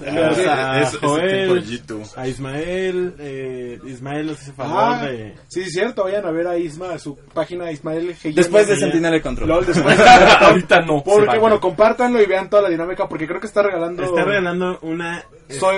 [0.00, 2.12] Saludos Sí, a es- ese tipo Joel, de G2.
[2.16, 3.14] a Ismael.
[3.18, 5.34] Eh, Ismael nos hizo favor Ah, de.
[5.48, 6.04] sí, es cierto.
[6.04, 8.32] Vayan a ver a Isma, a su página Ismael G.
[8.34, 8.76] Después de.
[8.76, 9.48] Sentinel el Control.
[9.48, 9.98] LOL, después.
[10.40, 11.02] Ahorita no.
[11.04, 13.06] Porque, bueno, compártanlo y vean toda la dinámica.
[13.08, 14.02] Porque creo que está regalando.
[14.02, 15.22] Está regalando una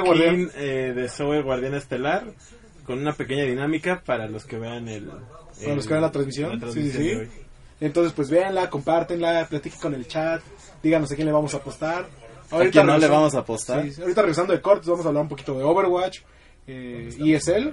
[0.05, 0.51] Guardián.
[0.55, 2.25] eh, de Zoe Guardián Estelar
[2.87, 5.11] con una pequeña dinámica para los que vean el.
[5.61, 7.09] Para los que vean la transmisión, la sí, sí, transmisión sí.
[7.09, 7.29] de hoy.
[7.81, 10.41] Entonces, pues véanla, compártenla, platiquen con el chat,
[10.83, 12.07] díganos a quién le vamos a apostar.
[12.51, 13.89] ¿A quién no le vamos a apostar?
[13.91, 16.21] Sí, ahorita regresando de cortes vamos a hablar un poquito de Overwatch,
[16.67, 17.73] eh, ESL,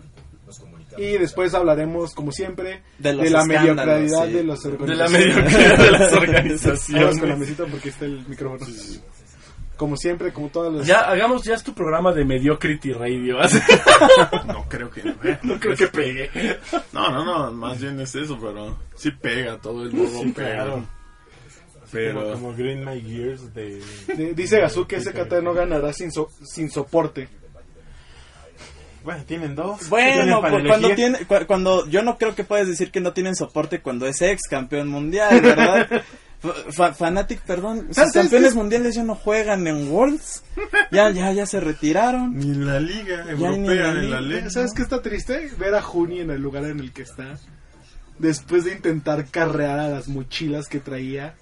[0.97, 4.31] y después hablaremos, como siempre, De de, la mediocridad sí.
[4.33, 5.11] de los De la organizaciones.
[5.11, 7.37] mediocridad de las Vamos con la organizaciones.
[7.39, 8.65] mesita porque está el micrófono.
[9.77, 10.85] Como siempre, como todas las...
[10.87, 13.37] Ya, hagamos, ya es tu programa de Mediocrity Radio.
[14.47, 15.11] No creo que no.
[15.23, 15.39] ¿eh?
[15.43, 16.29] No creo que pegue.
[16.91, 20.53] No, no, no, más bien es eso, pero sí pega, todo el mundo Sí, pega.
[20.65, 20.85] claro.
[21.91, 23.81] Pero Como, como Green My Gears de.
[24.15, 27.27] de- Dice Gazú que SKT no ganará sin, so- sin soporte.
[29.03, 29.87] Bueno, tienen dos.
[29.89, 33.33] Bueno, Tienen cuando tiene, cu- cuando yo no creo que puedes decir que no tienen
[33.35, 35.87] soporte cuando es ex campeón mundial, ¿verdad?
[36.71, 38.13] Fa- Fanatic, perdón, sus ¿Sabes?
[38.13, 40.43] campeones mundiales ya no juegan en Worlds,
[40.91, 42.33] ya, ya, ya se retiraron.
[42.37, 44.49] ni en la liga ni europea, la ni en la liga.
[44.49, 45.49] ¿Sabes qué está triste?
[45.57, 47.37] Ver a Juni en el lugar en el que está.
[48.19, 51.35] Después de intentar carrear a las mochilas que traía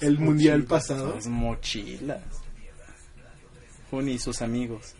[0.00, 1.14] el mundial pasado.
[1.14, 2.22] Las mochilas.
[3.90, 4.94] Juni y sus amigos.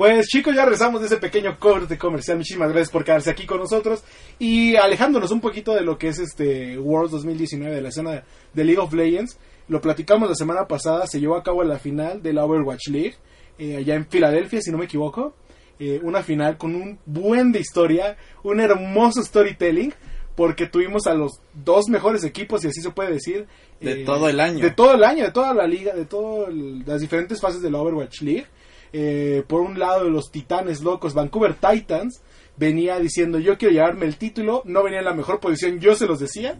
[0.00, 2.38] Pues chicos, ya regresamos de ese pequeño corte comercial.
[2.38, 4.02] Muchísimas gracias por quedarse aquí con nosotros.
[4.38, 8.64] Y alejándonos un poquito de lo que es este Worlds 2019 de la escena de
[8.64, 9.38] League of Legends.
[9.68, 13.16] Lo platicamos la semana pasada, se llevó a cabo la final de la Overwatch League,
[13.58, 15.34] eh, allá en Filadelfia, si no me equivoco.
[15.78, 19.92] Eh, una final con un buen de historia, un hermoso storytelling,
[20.40, 23.46] porque tuvimos a los dos mejores equipos, y así se puede decir.
[23.78, 24.64] De eh, todo el año.
[24.64, 27.76] De todo el año, de toda la liga, de todas las diferentes fases de la
[27.76, 28.46] Overwatch League.
[28.90, 32.22] Eh, por un lado, los titanes locos, Vancouver Titans,
[32.56, 36.06] venía diciendo yo quiero llevarme el título, no venía en la mejor posición, yo se
[36.06, 36.58] los decía.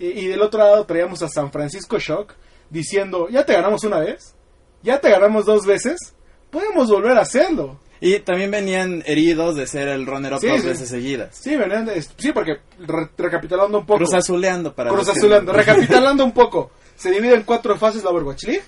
[0.00, 2.32] Eh, y del otro lado traíamos a San Francisco Shock
[2.70, 4.36] diciendo ya te ganamos una vez,
[4.82, 6.14] ya te ganamos dos veces,
[6.50, 7.78] podemos volver a hacerlo.
[8.00, 10.66] Y también venían heridos de ser el runner-up Sí, dos sí.
[10.68, 11.36] veces seguidas.
[11.36, 13.98] Sí, venían de- sí, porque re- recapitulando un poco.
[13.98, 15.52] Cruz azuleando para Cruz los que- azulando.
[15.54, 16.70] Recapitulando un poco.
[16.96, 18.62] Se divide en cuatro fases la Overwatch League.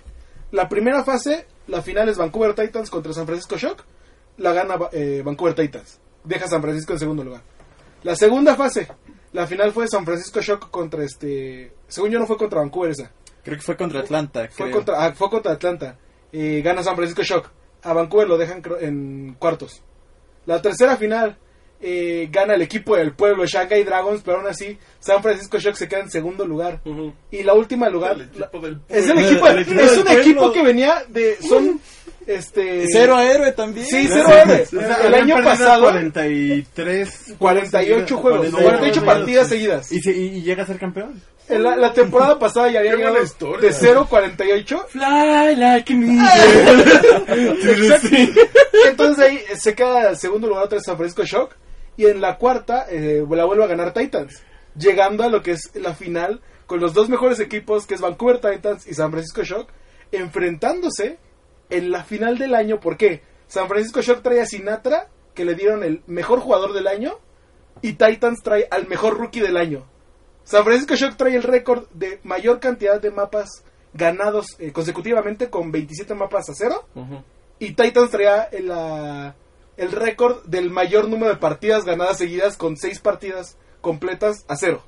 [0.53, 3.85] La primera fase, la final es Vancouver Titans contra San Francisco Shock.
[4.39, 5.99] La gana eh, Vancouver Titans.
[6.25, 7.43] Deja San Francisco en segundo lugar.
[8.03, 8.89] La segunda fase,
[9.33, 11.73] la final fue San Francisco Shock contra este...
[11.87, 13.11] Según yo no fue contra Vancouver esa.
[13.45, 14.49] Creo que fue contra Atlanta.
[14.51, 14.77] Fue creo.
[14.77, 15.97] contra, ah, fue contra Atlanta.
[16.33, 17.51] Eh, gana San Francisco Shock.
[17.83, 19.83] A Vancouver lo dejan cro- en cuartos.
[20.47, 21.37] La tercera final
[21.83, 25.89] eh, gana el equipo del pueblo, Shanghai Dragons, pero aún así San Francisco Shock se
[25.89, 26.81] queda en segundo lugar.
[27.31, 30.21] Y la última lugar El es el equipo, El equipo es un pueblo.
[30.21, 31.81] equipo que venía de son
[32.27, 32.85] Este.
[32.93, 33.87] Cero a héroe también.
[33.87, 34.63] Sí, cero héroe.
[34.63, 39.91] O sea, el año pasado, 43 48 juegos, 48 partidas seguidas.
[39.93, 41.21] ¿Y, se- y llega a ser campeón.
[41.51, 43.69] En la, la temporada pasada ya había llegado historia.
[43.69, 44.87] de 0 a 48.
[44.89, 45.93] Fly like
[47.29, 48.09] Exacto.
[48.87, 51.57] Entonces ahí se queda en segundo lugar otra vez San Francisco Shock.
[51.97, 54.43] Y en la cuarta eh, la vuelve a ganar Titans.
[54.77, 58.41] Llegando a lo que es la final con los dos mejores equipos, que es Vancouver
[58.41, 59.71] Titans y San Francisco Shock,
[60.13, 61.19] enfrentándose
[61.69, 62.79] en la final del año.
[62.79, 63.23] ¿Por qué?
[63.49, 67.19] San Francisco Shock trae a Sinatra, que le dieron el mejor jugador del año,
[67.83, 69.85] y Titans trae al mejor rookie del año.
[70.45, 73.49] San Francisco Shock trae el récord de mayor cantidad de mapas
[73.93, 76.85] ganados eh, consecutivamente con 27 mapas a cero.
[77.59, 78.71] Y Titans traía el,
[79.77, 84.83] el récord del mayor número de partidas ganadas seguidas con 6 partidas completas a cero.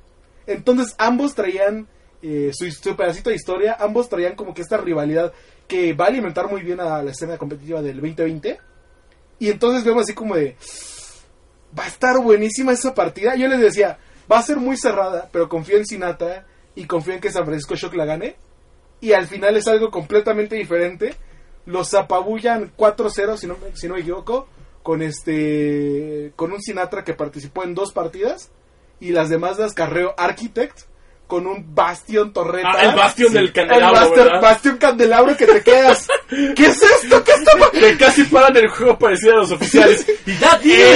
[0.47, 1.89] Entonces ambos traían
[2.23, 5.33] eh, su, su pedacito de historia, ambos traían como que esta rivalidad
[5.67, 8.59] que va a alimentar muy bien a la escena competitiva del 2020.
[9.39, 10.57] Y entonces vemos así como de,
[11.77, 13.35] va a estar buenísima esa partida.
[13.37, 13.99] Yo les decía,
[14.31, 17.75] va a ser muy cerrada, pero confío en Sinatra y confío en que San Francisco
[17.75, 18.37] Shock la gane.
[19.01, 21.15] Y al final es algo completamente diferente.
[21.67, 24.49] Los apabullan 4-0, si no, si no me equivoco,
[24.83, 28.51] con este con un Sinatra que participó en dos partidas
[29.01, 30.81] y las demás las carreó Architect
[31.33, 32.73] con un Bastion Torreta.
[32.75, 34.43] Ah, el Bastion del El candelabro, ¿verdad?
[34.43, 36.07] Bastion Candelabro que te quedas.
[36.29, 37.25] ¿Qué es esto?
[37.25, 37.71] ¿Qué está pasando?
[37.71, 40.05] Que casi paran el juego parecido a los oficiales.
[40.27, 40.95] y ya tiene.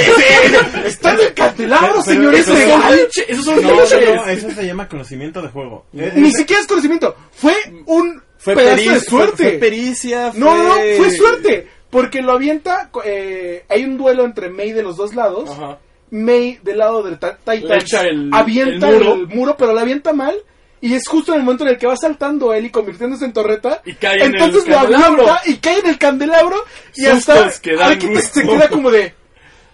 [0.84, 2.44] Está en el candelabro, Pero- señores.
[2.46, 3.82] pero- Esos son No, no,
[4.26, 5.86] eso se llama conocimiento de juego.
[5.94, 7.16] Eh, Ni eh, siquiera es conocimiento.
[7.32, 7.54] Fue
[7.86, 9.36] un Fue, pedazo pericia, de suerte.
[9.36, 10.32] Fue, fue pericia.
[10.34, 11.66] No, no, fue suerte.
[11.88, 12.90] Porque lo avienta.
[13.06, 15.48] eh, hay un duelo entre May de los dos lados.
[15.48, 15.78] Ajá.
[16.10, 19.56] May del lado Le Titans el- avienta el el muro.
[19.56, 20.34] pero lo avienta mal.
[20.80, 23.32] Y es justo en el momento en el que va saltando él y convirtiéndose en
[23.32, 23.80] torreta.
[23.84, 25.22] Y cae en Entonces el lo candelabro.
[25.22, 26.56] avienta y cae en el candelabro.
[26.94, 29.14] Y hasta que dan Architect se queda como de.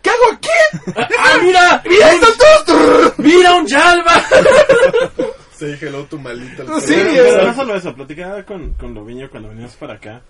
[0.01, 0.49] ¿Qué hago aquí?
[0.97, 1.83] ¡Ah, mira!
[1.88, 2.33] ¡Mira, ahí están
[2.66, 3.18] todos!
[3.18, 3.68] ¡Mira un!
[3.68, 6.64] Say hello to malita.
[6.81, 10.23] Sí, Pero, pero no solo eso, platicaba con, con Loviño cuando venimos para acá.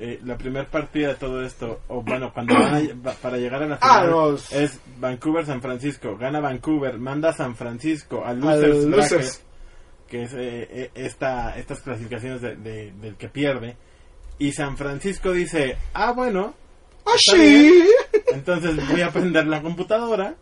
[0.00, 3.66] Eh, la primera partida de todo esto, o bueno, cuando van a- para llegar a
[3.66, 6.16] la Ah, final, es Vancouver-San Francisco.
[6.16, 8.88] Gana Vancouver, manda a San Francisco al Al Losers.
[8.90, 9.44] Bracket,
[10.08, 13.76] que es eh, eh, esta, estas clasificaciones de- de- del que pierde.
[14.38, 16.54] Y San Francisco dice, ah, bueno,
[17.04, 17.84] ¡Ah, Está sí!
[18.32, 20.34] entonces voy a prender la computadora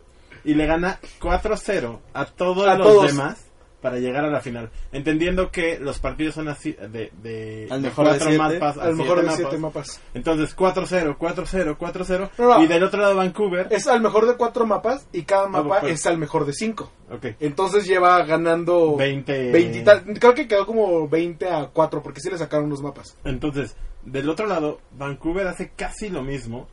[0.45, 3.07] y le gana 4-0 a todos A los todos.
[3.11, 3.45] demás
[3.81, 4.69] para llegar a la final.
[4.91, 8.95] Entendiendo que los partidos son así de, de, Al mejor de cuatro siete, mapas Al
[8.95, 10.01] mejor siete de siete mapas.
[10.13, 12.29] Entonces 4-0, 4-0, 4-0.
[12.37, 12.63] No, no.
[12.63, 13.67] Y del otro lado Vancouver.
[13.71, 15.93] Es al mejor de cuatro mapas y cada mapa pues.
[15.93, 16.91] es al mejor de cinco.
[17.11, 17.27] Ok.
[17.39, 19.51] Entonces lleva ganando 20.
[19.51, 20.03] 20 y tal.
[20.19, 23.17] Creo que quedó como 20 a 4 porque sí le sacaron los mapas.
[23.23, 26.67] Entonces, del otro lado, Vancouver hace casi lo mismo,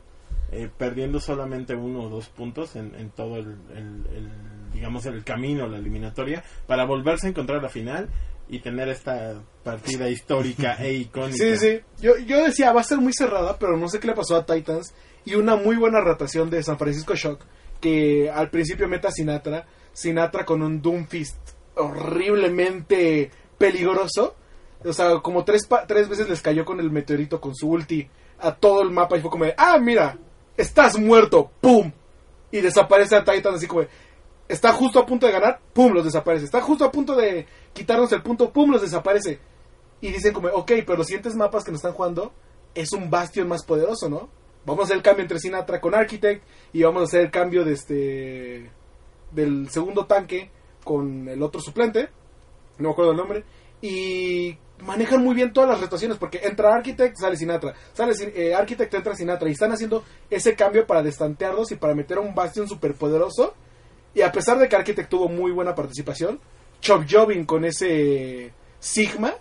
[0.51, 4.31] eh, perdiendo solamente uno o dos puntos en, en todo el, el- el,
[4.73, 8.09] digamos, el camino, la eliminatoria, para volverse a encontrar la final
[8.49, 11.37] y tener esta partida histórica e icónica.
[11.37, 11.79] Sí, sí.
[11.99, 14.45] Yo, yo decía, va a ser muy cerrada, pero no sé qué le pasó a
[14.45, 14.93] Titans.
[15.25, 17.41] Y una muy buena rotación de San Francisco Shock,
[17.81, 19.65] que al principio meta a Sinatra.
[19.91, 21.37] Sinatra con un Doomfist
[21.75, 24.35] horriblemente peligroso.
[24.85, 28.07] O sea, como tres, tres veces les cayó con el meteorito, con su ulti,
[28.39, 29.17] a todo el mapa.
[29.17, 30.17] Y fue como de, ah, mira,
[30.55, 31.91] estás muerto, ¡pum!
[32.51, 33.89] Y desaparece a Titans así como de,
[34.47, 35.93] está justo a punto de ganar, ¡pum!
[35.93, 36.45] Los desaparece.
[36.45, 38.71] Está justo a punto de quitarnos el punto, ¡pum!
[38.71, 39.39] Los desaparece.
[40.01, 42.31] Y dicen como, ok, pero los siguientes mapas que nos están jugando
[42.75, 44.29] es un Bastion más poderoso, ¿no?
[44.65, 47.63] Vamos a hacer el cambio entre Sinatra con Architect y vamos a hacer el cambio
[47.63, 48.71] de este
[49.31, 50.51] del segundo tanque
[50.83, 52.09] con el otro suplente,
[52.77, 53.43] no me acuerdo el nombre,
[53.81, 58.93] y manejan muy bien todas las rotaciones porque entra Architect, sale Sinatra, sale eh, Architect,
[58.93, 62.67] entra Sinatra y están haciendo ese cambio para destantearlos y para meter a un Bastion
[62.67, 63.55] superpoderoso
[64.17, 66.39] y a pesar de que Architect tuvo muy buena participación,
[66.81, 69.35] Chop Jobin con ese Sigma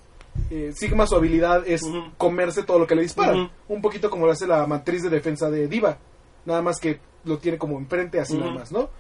[0.51, 1.83] eh, Sigma su habilidad es
[2.19, 3.51] comerse todo lo que le disparan.
[3.69, 5.97] Un poquito como lo hace la matriz de defensa de Diva.
[6.45, 8.91] Nada más que lo tiene como enfrente así nada más, ¿no?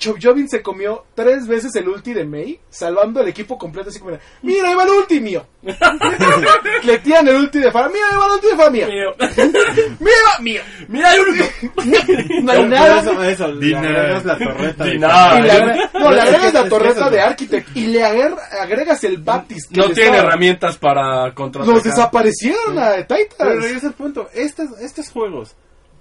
[0.00, 4.00] Chop Jobin se comió tres veces el ulti de Mei, salvando al equipo completo así
[4.00, 5.46] como, mira, ahí va el ulti mío.
[6.84, 8.86] Le tiran el ulti de Fara, mira, ahí va el ulti de Fara mío.
[8.88, 9.10] Mío.
[10.00, 10.62] Mira, ahí va mío.
[10.88, 11.44] Mira, hay uno.
[12.42, 13.00] No hay Pero nada.
[13.00, 14.84] Eso, eso, le agregas la torreta.
[14.84, 15.38] de- Dina.
[15.38, 19.04] Y le agrega- no, le Es agregas es la torreta de Architect y le agregas
[19.04, 19.70] el Baptist.
[19.70, 21.74] que No tiene estaba- herramientas para contraatacar.
[21.74, 23.62] Los desaparecieron a Pero Titans.
[23.62, 24.28] regresa al punto.
[24.32, 25.54] Estos, estos juegos,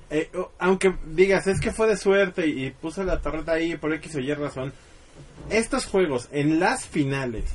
[0.09, 3.75] eh, o- aunque digas es que fue de suerte y, y puse la torreta ahí
[3.77, 4.73] por X o Y razón,
[5.49, 7.45] estos juegos en las finales,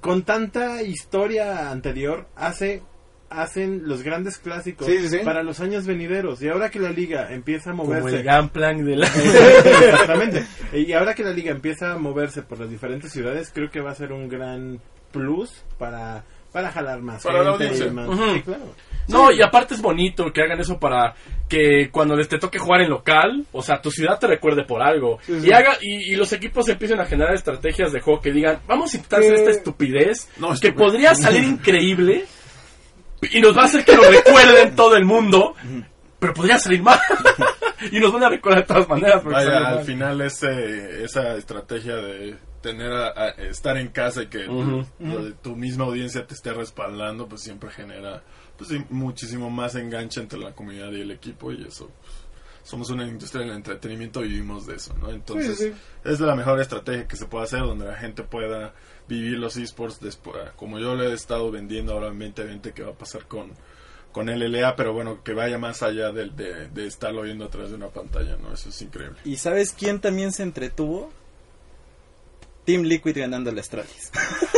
[0.00, 2.82] con tanta historia anterior, hace
[3.30, 5.18] hacen los grandes clásicos Sí, sí, sí.
[5.22, 6.40] para los años venideros.
[6.40, 8.22] Y ahora que la liga empieza a Como el moverse...
[8.26, 9.06] Gunplank de la...
[9.86, 10.46] Exactamente.
[10.72, 13.90] Y ahora que la liga empieza a moverse por las diferentes ciudades, creo que va
[13.90, 14.80] a ser un gran
[15.12, 17.92] plus para, para jalar más Para la gente y audiencia.
[17.92, 18.74] más- sí, claro.
[19.08, 21.14] No, y aparte es bonito que hagan eso para
[21.48, 24.82] que cuando les te toque jugar en local, o sea, tu ciudad te recuerde por
[24.82, 25.18] algo.
[25.22, 25.48] Sí, sí.
[25.48, 28.92] Y haga y, y los equipos empiecen a generar estrategias de juego que digan, vamos
[28.92, 32.26] a intentar hacer esta estupidez No, que podría salir increíble
[33.32, 35.54] y nos va a hacer que lo recuerden todo el mundo,
[36.18, 37.00] pero podría salir mal.
[37.90, 39.24] y nos van a recordar de todas maneras.
[39.24, 39.84] Vaya, al mal.
[39.84, 45.56] final ese, esa estrategia de tener a, a- estar en casa y que de tu
[45.56, 48.22] misma audiencia te esté respaldando, pues siempre genera
[48.58, 52.12] pues sí, muchísimo más enganche entre la comunidad y el equipo y eso pues,
[52.64, 55.10] somos una industria del entretenimiento y vivimos de eso, ¿no?
[55.10, 55.74] Entonces Sí, sí.
[56.04, 58.74] es la mejor estrategia que se puede hacer donde la gente pueda
[59.08, 62.98] vivir los esports después, como yo le he estado vendiendo ahora 2020 que va a
[62.98, 63.52] pasar con
[64.10, 67.70] con LLA, pero bueno, que vaya más allá del- de, de estarlo viendo a través
[67.70, 68.52] de una pantalla, ¿no?
[68.52, 69.18] Eso es increíble.
[69.24, 71.12] ¿Y sabes quién también se entretuvo?
[72.64, 74.10] Team Liquid ganando el Astralis.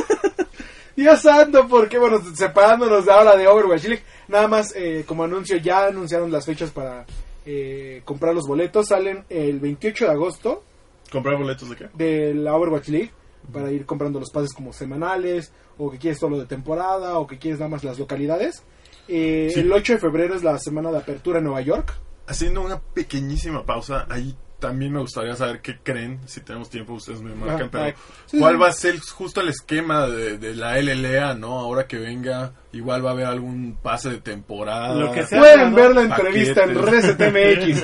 [1.01, 5.57] Dios santo, porque bueno, separándonos de ahora de Overwatch League, nada más eh, como anuncio,
[5.57, 7.07] ya anunciaron las fechas para
[7.47, 10.63] eh, comprar los boletos, salen el 28 de agosto
[11.11, 11.89] ¿Comprar boletos de qué?
[11.95, 13.11] de la Overwatch League,
[13.51, 17.39] para ir comprando los pases como semanales, o que quieres solo de temporada, o que
[17.39, 18.63] quieres nada más las localidades.
[19.09, 19.61] Eh, Sí.
[19.61, 21.95] El 8 de febrero es la semana de apertura en Nueva York.
[22.27, 27.21] Haciendo una pequeñísima pausa, ahí también me gustaría saber qué creen, si tenemos tiempo ustedes
[27.23, 27.95] me marcan, Ah, pero ah,
[28.27, 28.61] sí, cuál sí.
[28.61, 31.59] va a ser justo el esquema de, de la LLA, ¿no?
[31.59, 34.95] Ahora que venga, igual va a haber algún pase de temporada.
[34.95, 35.41] Lo que sea.
[35.41, 37.17] Pueden ver la entrevista en paquetes.
[37.19, 37.33] Reset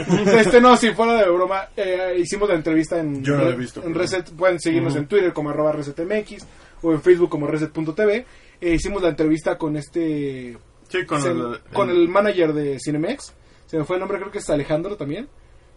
[0.06, 0.26] MX.
[0.38, 3.52] este no, si fuera de broma, eh, hicimos la entrevista en, Yo no la he
[3.52, 4.30] Re- visto, en pero- Reset.
[4.30, 6.46] Pueden seguirnos en Twitter como arroba ResetMX
[6.82, 8.26] o en Facebook como Reset.tv.
[8.60, 10.56] Eh, hicimos la entrevista con este.
[10.88, 13.34] Sí, con se- el, con el manager de Cinemex.
[13.66, 15.28] Se me fue el nombre, creo que es Alejandro también.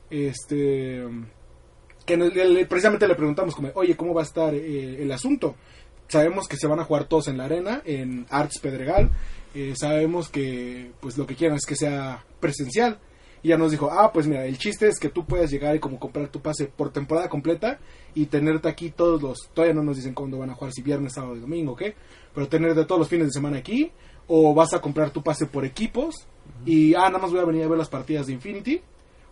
[0.09, 1.03] Este.
[2.05, 2.17] Que
[2.67, 5.55] precisamente le preguntamos, como, oye, ¿cómo va a estar eh, el asunto?
[6.07, 9.11] Sabemos que se van a jugar todos en la arena, en Arts Pedregal.
[9.53, 12.99] Eh, sabemos que pues lo que quieran es que sea presencial.
[13.41, 15.79] Y ya nos dijo, ah, pues mira, el chiste es que tú puedas llegar y
[15.79, 17.79] como comprar tu pase por temporada completa
[18.13, 21.13] y tenerte aquí todos los, todavía no nos dicen cuándo van a jugar, si viernes,
[21.13, 21.95] sábado y domingo, ¿qué?
[22.33, 23.91] Pero tenerte todos los fines de semana aquí,
[24.27, 26.27] o vas a comprar tu pase por equipos
[26.65, 28.81] y, ah, nada más voy a venir a ver las partidas de Infinity,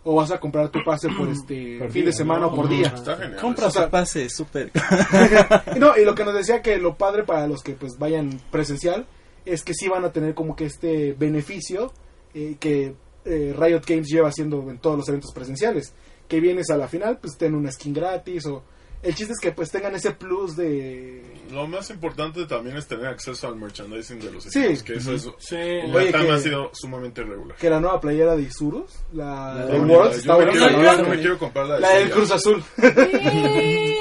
[0.04, 2.64] o vas a comprar tu pase por este Por fin día, de semana o por
[2.66, 2.70] ¿no?
[2.70, 2.92] día.
[2.94, 3.40] Está genial.
[3.40, 4.70] Compra O sea- su pase, súper.
[5.76, 8.40] Y no, y lo que nos decía que lo padre para los que pues vayan
[8.50, 9.06] presencial
[9.44, 11.92] es que sí van a tener como que este beneficio
[12.34, 15.92] eh, que eh, Riot Games lleva haciendo en todos los eventos presenciales.
[16.28, 18.62] Que vienes a la final, pues ten una skin gratis o...
[19.02, 21.22] El chiste es que pues tengan ese plus de...
[21.52, 24.58] Lo más importante también es tener acceso al merchandising de los Sí.
[24.60, 25.22] equipos, que eso es...
[25.38, 25.56] Sí.
[25.86, 27.56] La Oye, que- ha sido sumamente regular.
[27.56, 30.68] Que la nueva playera de Isurus, la, de Yo está me bonita.
[30.68, 32.10] quiero- La, yo me quiero comprar la de la del.
[32.10, 32.62] Cruz Azul.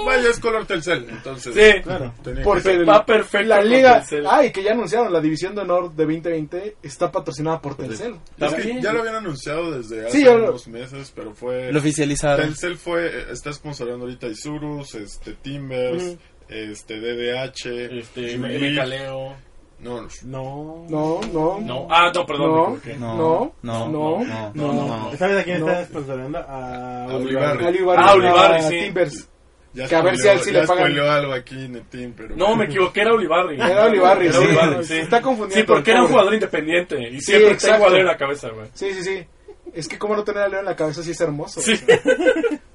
[0.05, 1.53] Vaya, es color Telcel, entonces...
[1.53, 1.81] Sí.
[1.83, 2.13] Claro.
[2.43, 2.83] Porque.
[2.83, 4.03] Va perfecto la liga...
[4.29, 8.15] Ay, que ya anunciaron, la División de Honor de 2020 está patrocinada por Telcel.
[8.37, 11.71] Es que ya lo habían anunciado desde hace Sí, unos meses, pero fue...
[11.71, 12.45] Lo oficializaron.
[12.47, 16.17] Telcel fue, está sponsorando ahorita Isurus, este, Timbers,
[16.49, 17.65] este, DDH,
[17.99, 18.37] Este.
[18.37, 19.35] Mecaleo.
[19.79, 20.85] No, no, No.
[20.89, 21.59] No, no.
[21.61, 21.87] No.
[21.91, 22.81] Ah, no, perdón.
[22.97, 23.15] No.
[23.15, 24.87] No, No, no, no, no, no.
[25.11, 25.17] no.
[25.17, 25.69] ¿Sabes a quién No.
[25.69, 26.39] está sponsorando?
[26.39, 27.57] A A Olivar.
[27.57, 27.65] Ulibarri.
[27.65, 27.77] Ali
[28.17, 28.79] Ulibarri, Ah, a sí.
[28.79, 29.29] Timbers.
[29.73, 30.97] ya Que a ver si a él sí le pagan.
[30.97, 32.35] algo aquí en el team, pero...
[32.35, 33.55] No, me equivoqué, era Olivarri.
[33.55, 34.37] Era Olivarri, sí.
[34.39, 36.95] Olivarri, Se está confundiendo Sí, porque era un jugador independiente.
[37.11, 37.77] Y siempre está exacto.
[37.83, 38.67] jugador en la cabeza, güey.
[38.73, 39.25] Sí, sí, sí.
[39.77, 41.61] Es que como no tener a Leo en la cabeza sí es hermoso.
[41.61, 41.73] Sí.
[41.73, 41.99] o sea.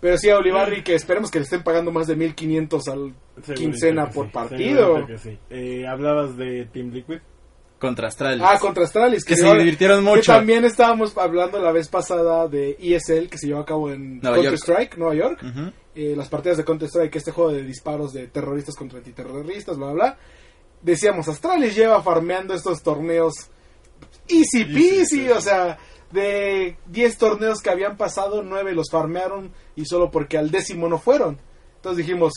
[0.01, 3.55] Pero sí a Olivarri que esperemos que le estén pagando más de 1500 al Segurito
[3.55, 5.07] quincena por sí, partido.
[5.07, 5.39] que sí.
[5.51, 7.19] Eh, Hablabas de Team Liquid.
[7.79, 8.45] Contra Astralis.
[8.49, 9.25] Ah, contra Astralis.
[9.25, 10.33] Que se lleva- divirtieron Que mucho.
[10.33, 14.37] también estábamos hablando la vez pasada de ESL que se llevó a cabo en Nueva
[14.37, 14.63] Counter York.
[14.63, 15.41] Strike, Nueva York.
[15.95, 19.87] Eh, las partidas de Counter Strike, este juego de disparos de terroristas contra antiterroristas, bla,
[19.89, 20.19] bla, bla.
[20.81, 23.35] Decíamos, Astralis lleva farmeando estos torneos
[24.29, 25.79] easy peasy, Easy, o sea,
[26.13, 30.99] de 10 torneos que habían pasado, 9 los farmearon y solo porque al décimo no
[30.99, 31.39] fueron.
[31.77, 32.33] Entonces dijimos,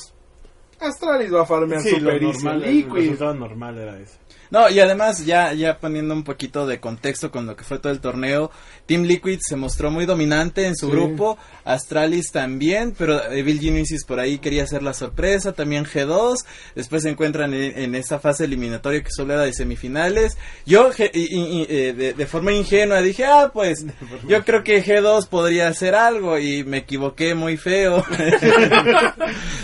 [0.80, 4.18] Astralis va a farmear Sí, lo Super Easy normal, el resultado normal era eso.
[4.52, 7.92] No, y además, ya, ya poniendo un poquito de contexto con lo que fue todo
[7.92, 8.52] el torneo,
[8.86, 10.92] Team Liquid se mostró muy dominante en su Sí.
[10.92, 17.04] grupo, Astralis también, pero Evil Genesis por ahí quería hacer la sorpresa, también G2, después
[17.04, 20.38] se encuentran en, en esta fase eliminatoria que solo era de semifinales.
[20.66, 23.86] Yo, ge- y- y- y, eh, de, de forma ingenua, dije, ah, pues,
[24.28, 28.04] yo creo que G2 podría hacer algo, y me equivoqué muy feo.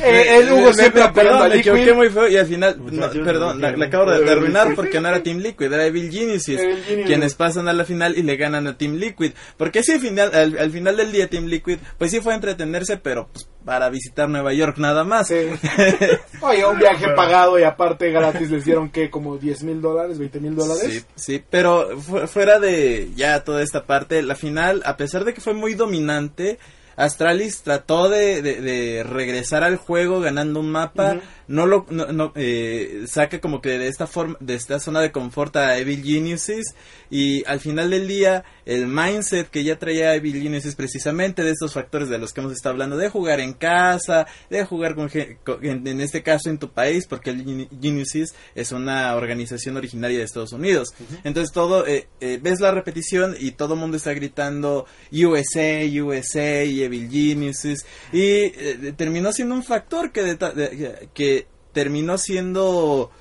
[0.04, 3.62] Eh, el Hugo me, siempre perdón, me equivoqué muy feo y al final, no, perdón,
[3.62, 4.36] la, la acabo de, de
[4.76, 7.06] porque no era Team Liquid, era Evil Geniuses, Evil Geniuses.
[7.08, 9.32] quienes pasan a la final y le ganan a Team Liquid.
[9.58, 12.98] Porque sí, final, al, al final del día Team Liquid, pues sí fue a entretenerse,
[12.98, 15.28] pero pues, para visitar Nueva York nada más.
[15.28, 15.36] Sí.
[16.42, 20.40] Oye, un viaje pagado y aparte gratis les dieron que como 10 mil dólares, 20
[20.40, 20.82] mil dólares.
[20.92, 25.34] Sí, sí, pero fu- fuera de ya toda esta parte, la final, a pesar de
[25.34, 26.58] que fue muy dominante,
[26.96, 32.32] Astralis trató de, de- de regresar al juego ganando un mapa, no lo no, no,
[32.36, 36.76] eh, saca como que de esta forma de esta zona de confort a Evil Geniuses.
[37.10, 41.74] Y al final del día el mindset que ya traía Evil Geniuses precisamente de estos
[41.74, 45.88] factores de los que hemos estado hablando de jugar en casa, de jugar con, en,
[45.88, 50.54] en este caso en tu país porque el Geniuses es una organización originaria de Estados
[50.54, 50.94] Unidos.
[51.24, 56.64] Entonces todo eh, eh, ves la repetición y todo el mundo está gritando USA, USA
[56.64, 63.12] y Evil Geniuses y eh, terminó siendo un factor que de- que terminó siendo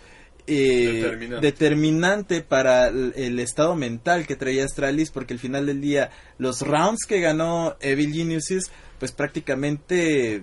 [0.46, 2.42] eh, Determinante.
[2.42, 7.20] para el, estado mental que traía Astralis porque al final del día los rounds que
[7.20, 10.42] ganó Evil Geniuses pues prácticamente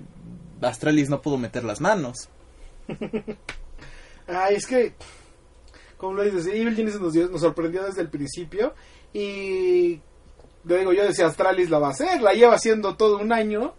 [0.61, 2.29] Astralis no pudo meter las manos
[4.27, 4.93] Ay, es que,
[5.97, 8.73] como lo dices, Evil Geniuses nos, nos sorprendió desde el principio.
[9.13, 10.01] Y,
[10.63, 13.73] digo, yo decía, Astralis la va a hacer, la lleva haciendo todo un año,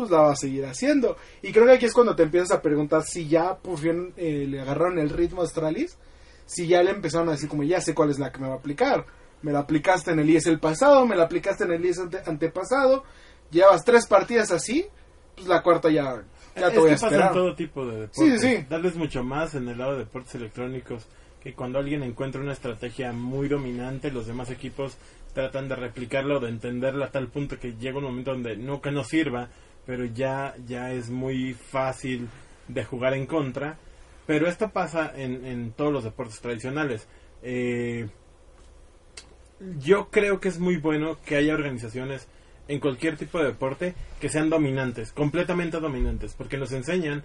[0.00, 1.16] pues la va a seguir haciendo.
[1.42, 4.46] Y creo que aquí es cuando te empiezas a preguntar si ya por fin eh,
[4.48, 5.96] le agarraron el ritmo a Astralis,
[6.44, 8.54] si ya le empezaron a decir como, ya sé cuál es la que me va
[8.54, 9.06] a aplicar.
[9.42, 13.04] Me la aplicaste en el IES pasado, me la aplicaste en el IES ante- antepasado,
[13.50, 14.86] llevas tres partidas así,
[15.34, 16.22] pues la cuarta ya,
[16.54, 18.40] ya te es voy a que pasa en todo tipo de deportes.
[18.42, 18.66] Sí, sí.
[18.68, 21.06] Darles mucho más en el lado de deportes electrónicos
[21.42, 24.96] que cuando alguien encuentra una estrategia muy dominante, los demás equipos
[25.34, 28.80] tratan de replicarla o de entenderla a tal punto que llega un momento donde no
[28.80, 29.50] que no sirva,
[29.86, 32.28] pero ya ya es muy fácil
[32.68, 33.78] de jugar en contra.
[34.26, 37.06] Pero esto pasa en, en todos los deportes tradicionales.
[37.42, 38.08] Eh,
[39.78, 42.28] yo creo que es muy bueno que haya organizaciones
[42.68, 47.24] en cualquier tipo de deporte que sean dominantes, completamente dominantes, porque nos enseñan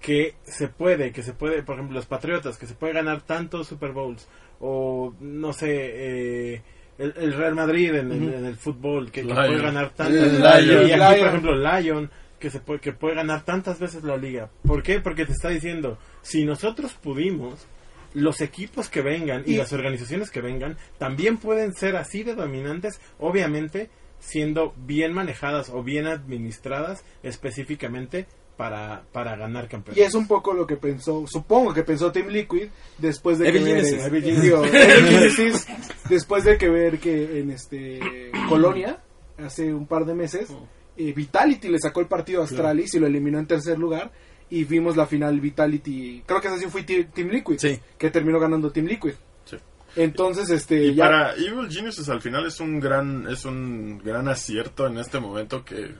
[0.00, 3.68] que se puede, que se puede, por ejemplo, los Patriotas, que se puede ganar tantos
[3.68, 4.28] Super Bowls,
[4.60, 6.62] o no sé, eh,
[6.98, 10.14] el, el Real Madrid en, en- en el fútbol, que, puede ganar tantas,
[10.62, 11.02] y Lion.
[11.02, 14.50] aquí, por ejemplo, Lion, que se puede, que puede ganar tantas veces la liga.
[14.66, 15.00] ¿Por qué?
[15.00, 17.66] Porque te está diciendo, si nosotros pudimos,
[18.14, 22.34] los equipos que vengan y, Y- las organizaciones que vengan también pueden ser así de
[22.34, 28.26] dominantes, obviamente siendo bien manejadas o bien administradas específicamente
[28.56, 30.06] para, para ganar Y campeonatos.
[30.06, 33.72] es un poco lo que pensó, supongo que pensó Team Liquid después de Evil que
[33.72, 34.00] ver, Genesis.
[34.02, 35.66] eh, Evil digo, Evil Genesis,
[36.08, 38.00] después de que ver que en este
[38.48, 38.98] Colonia
[39.38, 40.48] hace un par de meses
[40.96, 44.10] eh, Vitality le sacó el partido a Astralis y lo eliminó en tercer lugar
[44.48, 47.78] y vimos la final Vitality, creo que así fue Ti- Team Liquid, Sí.
[47.98, 49.12] que terminó ganando Team Liquid.
[49.44, 49.56] Sí.
[49.96, 54.28] Entonces, este, Y ya para Evil Geniuses al final es un gran es un gran
[54.28, 55.90] acierto en este momento que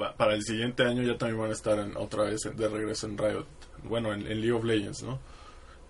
[0.00, 3.06] va- para el siguiente año ya también van a estar en- otra vez de regreso
[3.06, 3.46] en Riot,
[3.84, 5.18] bueno, en, en League of Legends, ¿no?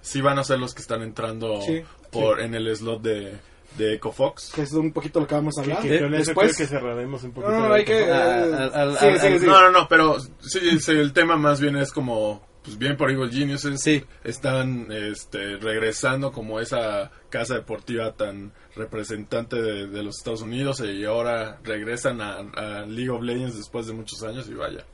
[0.00, 3.34] Sí van a ser los que están entrando Sí, por en el slot de,
[3.76, 4.52] de Echo Fox.
[4.54, 5.82] que es un poquito lo que vamos a Que- hablar.
[5.88, 7.52] que con eso Después, creo que cerraremos un poquito.
[7.52, 8.04] no, no, hay que...
[8.04, 9.40] eh.
[9.42, 13.10] No, no, no, pero sí, sí, el tema más bien es como, pues bien por
[13.10, 14.04] Evil Geniuses, Sí.
[14.24, 21.04] están este, regresando como esa casa deportiva tan representante de, de los Estados Unidos y
[21.04, 24.84] ahora regresan a, a League of Legends después de muchos años y vaya,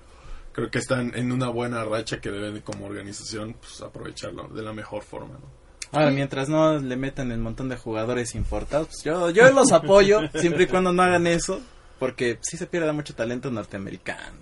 [0.52, 4.72] creo que están en una buena racha que deben como organización pues, aprovecharlo de la
[4.72, 5.64] mejor forma, ¿no?
[5.92, 10.22] Ahora, mientras no le metan el montón de jugadores importados, pues yo, yo los apoyo,
[10.34, 11.60] siempre y cuando no hagan eso,
[12.00, 14.38] porque sí se pierde mucho talento norteamericano.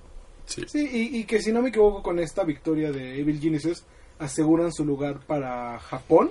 [0.46, 0.62] Sí.
[0.66, 3.84] Sí, y, y que si no me equivoco con esta victoria de Evil Geniuses,
[4.18, 6.30] aseguran su lugar para Japón.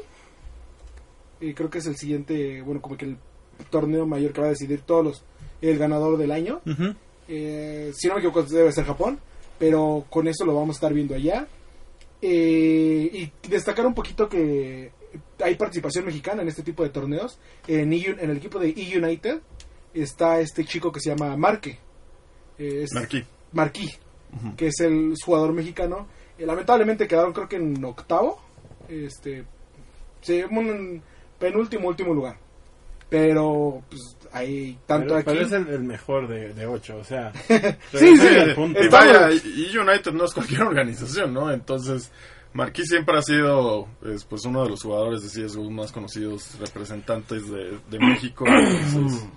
[1.39, 3.17] Y creo que es el siguiente, bueno, como que el
[3.69, 5.23] torneo mayor que va a decidir todos los,
[5.61, 6.61] el ganador del año.
[7.27, 9.19] Eh, si no me equivoco, debe ser Japón,
[9.57, 11.47] pero con eso lo vamos a estar viendo allá.
[12.21, 13.09] Eh,
[13.43, 14.91] y destacar un poquito que
[15.43, 17.39] hay participación mexicana en este tipo de torneos.
[17.67, 19.39] En, en el equipo de E United
[19.93, 21.79] está este chico que se llama Marque.
[22.59, 22.91] Eh, es-
[23.53, 23.89] Marquí.
[24.55, 26.07] Que es el jugador mexicano.
[26.37, 28.41] Eh, lamentablemente quedaron creo que en octavo.
[28.87, 29.43] Este,
[30.21, 31.01] sí, un
[31.37, 32.37] penúltimo, último lugar.
[33.09, 35.25] Pero pues hay tanto pero, aquí.
[35.25, 37.33] pero es el, el mejor de, de ocho, o sea.
[37.93, 38.27] Sí, sí.
[38.81, 41.51] Y vaya, y United no es cualquier organización, ¿no?
[41.51, 42.09] Entonces,
[42.53, 47.49] Marquis siempre ha sido es, pues uno de los jugadores de CSGO más conocidos, representantes
[47.49, 48.45] de, de México.
[48.47, 49.27] Entonces,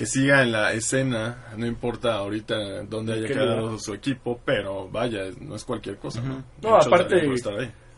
[0.00, 4.88] que siga en la escena, no importa ahorita dónde haya ¿Qué quedado su equipo, pero
[4.88, 6.22] vaya, no es cualquier cosa.
[6.22, 6.42] ¿no?
[6.62, 7.28] No, aparte-.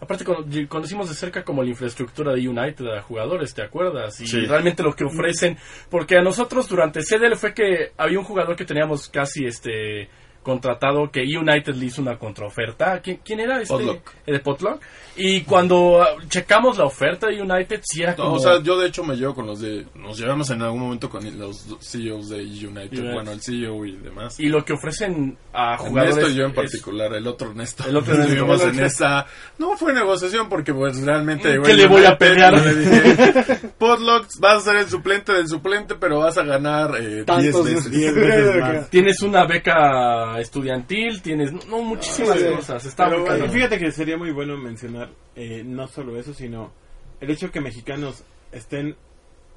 [0.00, 0.24] Aparte,
[0.68, 4.20] conocimos de cerca como la infraestructura de United a jugadores, ¿te acuerdas?
[4.20, 4.44] Y Sí.
[4.46, 5.56] realmente lo que ofrecen,
[5.90, 10.08] porque a nosotros durante CDL fue que había un jugador que teníamos casi este
[10.42, 13.00] contratado que United le hizo una contraoferta.
[13.00, 13.72] ¿Quién, quién era este?
[13.74, 14.10] Potluck.
[14.26, 14.80] El de Potluck.
[15.14, 18.34] Y cuando ah, checamos la oferta de United, sí era No, como...
[18.36, 19.86] o sea, yo de hecho me llevo con los de.
[19.94, 22.68] Nos llevamos en algún momento con los CEOs de United,
[22.98, 23.12] United.
[23.12, 24.40] bueno, el CEO y demás.
[24.40, 26.16] y lo que ofrecen a jugadores...
[26.16, 27.84] Ernesto y yo en es- particular, el otro Ernesto.
[27.86, 28.32] El otro Ernesto.
[28.34, 29.26] Estuvimos El en esa.
[29.58, 31.60] No fue negociación porque, pues realmente.
[31.62, 32.52] ¿Qué le voy a United, pelear?
[32.54, 37.08] le dije, Potluck, vas a ser el suplente del suplente, pero vas a ganar eh,
[37.24, 37.90] 10 Tantos veces.
[37.90, 38.88] diez veces más.
[38.90, 41.52] Tienes una beca estudiantil, tienes...
[41.66, 42.84] No, muchísimas Sí, cosas.
[42.84, 46.72] Está Pero bueno, fíjate que sería muy bueno mencionar eh, no solo eso, sino
[47.20, 48.96] el hecho que mexicanos estén,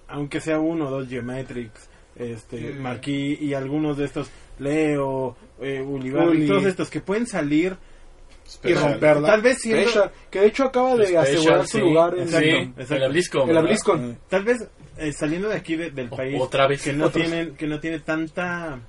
[0.08, 2.82] aunque sea uno o dos Geometrics, este, Mm.
[2.82, 6.48] Marquis y algunos de estos, Leo, eh, Ulibarri, Uli.
[6.48, 7.76] todos estos que pueden salir
[8.64, 9.28] y romperla.
[9.28, 11.84] Tal vez siendo- Special, que de hecho acaba de Special, asegurar su sí.
[11.84, 12.86] lugar en Exacto, Sí, exacto.
[13.40, 13.62] la ¿verdad?
[13.64, 14.18] BlizzCon.
[14.30, 16.84] Tal vez eh, saliendo de aquí de- del O- país otra vez.
[16.84, 17.30] que no Otra vez.
[17.32, 18.80] tienen que no tiene tanta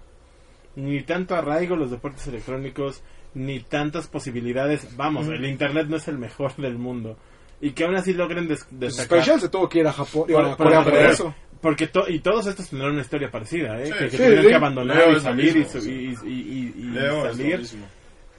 [0.76, 3.02] ni tanto arraigo los deportes electrónicos
[3.34, 4.96] ni tantas posibilidades.
[4.96, 7.18] Vamos, el internet no es el mejor del mundo
[7.60, 9.18] y que aún así logren des- Pues destacar.
[9.22, 11.34] Special se tuvo que ir a Japón, Por- a por- Corea por por- eso.
[11.60, 13.86] Porque to- y todos estos tendrán una historia parecida, ¿eh?
[13.86, 14.48] Sí, que, que sí, tuvieron sí.
[14.50, 16.14] que abandonar Leo y salir y, mismo, su- sí.
[16.24, 16.28] y-
[16.78, 17.66] y- Leo salir.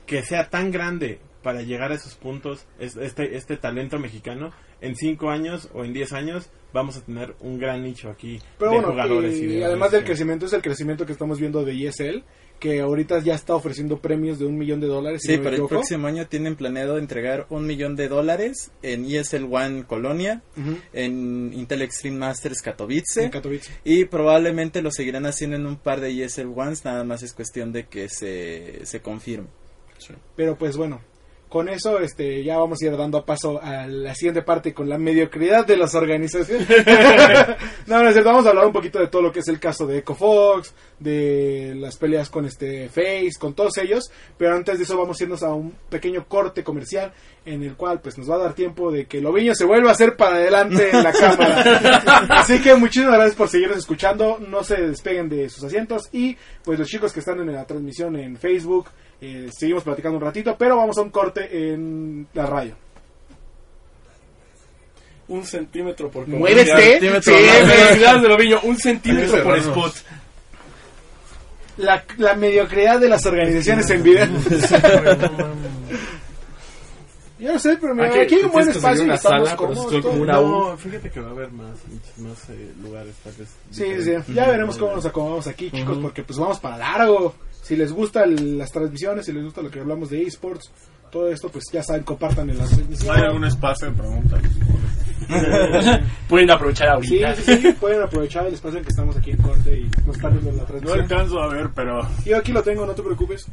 [0.06, 4.52] Que sea tan grande para llegar a esos puntos, es- este, este talento mexicano,
[4.82, 8.72] en 5 años o en 10 años vamos a tener un gran nicho aquí Pero
[8.72, 9.38] de bueno, jugadores.
[9.38, 12.24] y, y de además del crecimiento es el crecimiento que estamos viendo de ESL,
[12.60, 15.22] que ahorita ya está ofreciendo premios de un millón de dólares.
[15.24, 19.06] si Sí, no para el próximo año tienen planeado entregar un millón de dólares en
[19.06, 20.42] ESL One Colonia,
[20.94, 23.24] en Intel Extreme Masters Katowice.
[23.26, 23.72] en Katowice.
[23.84, 27.72] Y probablemente lo seguirán haciendo en un par de ESL Ones, nada más es cuestión
[27.72, 29.48] de que se, se confirme.
[30.36, 31.02] Pero pues bueno,
[31.50, 34.98] con eso este ya vamos a ir dando paso a la siguiente parte con la
[34.98, 36.68] mediocridad de las organizaciones.
[37.88, 40.00] no, no vamos a hablar un poquito de todo lo que es el caso de
[40.00, 45.20] EcoFox, de las peleas con este Face, con todos ellos, pero antes de eso vamos
[45.20, 47.14] a irnos a un pequeño corte comercial
[47.46, 49.94] en el cual pues nos va a dar tiempo de que Loviño se vuelva a
[49.94, 52.26] hacer para adelante en la cámara.
[52.40, 56.80] Así que muchísimas gracias por seguirnos escuchando, no se despeguen de sus asientos y pues
[56.80, 58.90] los chicos que están en la transmisión en Facebook,
[59.22, 62.76] eh, seguimos platicando un ratito, pero vamos a un corte en la radio.
[65.30, 67.00] Un centímetro por ¡Muévete!
[67.00, 67.22] comunidad.
[67.22, 69.94] Sí, Felicidades de Loviño, un centímetro por spot.
[71.78, 74.28] La, la mediocridad de las organizaciones en video.
[77.40, 79.84] Yo no sé, pero mira, Aquí aquí hay un buen espacio una estamos sala, como
[80.24, 83.50] una- No, fíjate que va a haber más, muchos más eh, lugares tal vez.
[83.70, 84.26] Sí, sí, diferentes.
[84.26, 84.34] sí.
[84.34, 87.36] Ya veremos cómo nos acomodamos aquí, chicos, porque pues vamos para largo.
[87.62, 90.72] Si les gustan las transmisiones, si les gusta lo que hablamos de esports,
[91.12, 94.42] todo esto, pues ya saben, compartan en las ¿Hay algún espacio de preguntas?
[96.28, 97.42] Pueden aprovechar Sí, ahorita.
[97.42, 100.32] sí, sí, pueden aprovechar el espacio en que estamos aquí en corte y nos están
[100.34, 101.02] viendo la No transmisión.
[101.02, 103.46] alcanzo a ver, pero Yo aquí lo tengo, no te preocupes.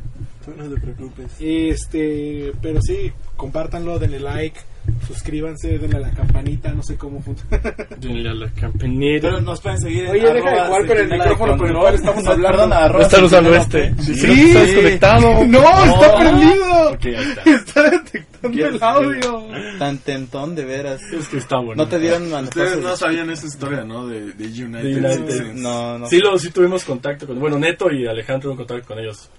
[0.57, 1.33] No te preocupes.
[1.41, 4.61] Este, pero sí, compártanlo, denle like,
[5.07, 7.61] suscríbanse, denle a la campanita, no sé cómo funciona.
[7.99, 9.29] Denle a la campanita.
[9.29, 11.81] Pero nos pueden seguir en Oye, deja de jugar con el micrófono con el Control.
[11.81, 12.59] cual estamos No, hablando.
[12.59, 13.95] perdón, No están usando este.
[14.03, 15.45] Sí, estás conectado.
[15.47, 15.85] ¡No!
[15.85, 16.95] ¡Está prendido!
[16.95, 17.51] Está.
[17.51, 19.47] Está detectando el audio.
[19.79, 21.01] Tan tentón, de veras.
[21.13, 21.83] Es que está bueno.
[21.83, 24.07] No te dieron ustedes no sabían esa historia, ¿no?
[24.07, 25.53] De, United.
[25.55, 26.07] No, no.
[26.07, 27.39] Sí, lo, sí tuvimos contacto con...
[27.39, 29.31] Bueno, Neto y Alejandro tuvieron contacto con ellos.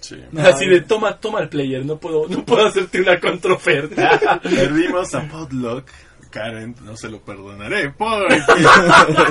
[0.00, 0.16] Sí.
[0.38, 4.40] Así de, toma, toma el player, no puedo, no puedo hacerte una contraoferta.
[4.42, 5.88] Perdimos a Podlock.
[6.30, 7.90] Karen, no se lo perdonaré.
[7.90, 8.38] Porque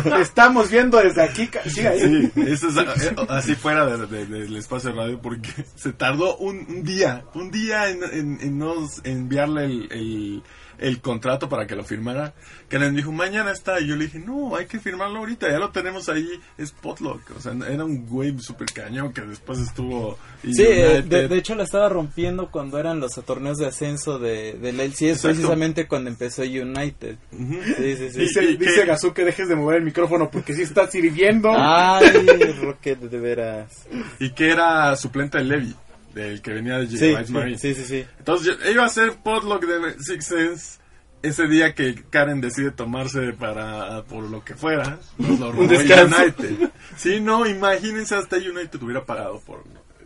[0.09, 1.47] Te estamos viendo desde aquí.
[1.67, 1.99] Siga ahí.
[1.99, 6.37] Sí, eso es eh, así fuera de- de- del espacio de radio porque se tardó
[6.37, 10.43] un, un día, un día en, en, en nos enviarle el, el,
[10.79, 12.33] el contrato para que lo firmara.
[12.69, 13.79] Que le dijo, mañana está.
[13.79, 17.21] Y yo le dije, no, hay que firmarlo ahorita, ya lo tenemos ahí, es Potluck.
[17.35, 20.17] O sea, era un güey super cañón que después estuvo...
[20.43, 24.53] Sí, eh, de, de hecho la estaba rompiendo cuando eran los torneos de ascenso de,
[24.53, 25.27] del LCS, Exacto.
[25.29, 27.17] precisamente cuando empezó United.
[27.31, 27.53] Ujú.
[27.77, 28.19] Sí, sí, sí.
[28.19, 28.65] Dice, ¿Y qué?
[28.65, 31.51] dice Gazú que dejes de mover el micrófono porque sí está sirviendo.
[31.55, 32.07] Ay,
[32.61, 33.87] Rocket, de veras.
[34.19, 35.75] Y que era suplente de Levi,
[36.17, 37.57] del que venía de Sí, Vice Marine.
[37.57, 38.05] sí, sí, sí.
[38.19, 40.79] Entonces yo- iba a ser Podlock de Six Sense
[41.21, 45.63] ese día que Karen decide tomarse para por lo que fuera, nos lo robó.
[45.63, 46.69] United.
[46.95, 49.63] Sí, no, imagínense hasta United hubiera pagado por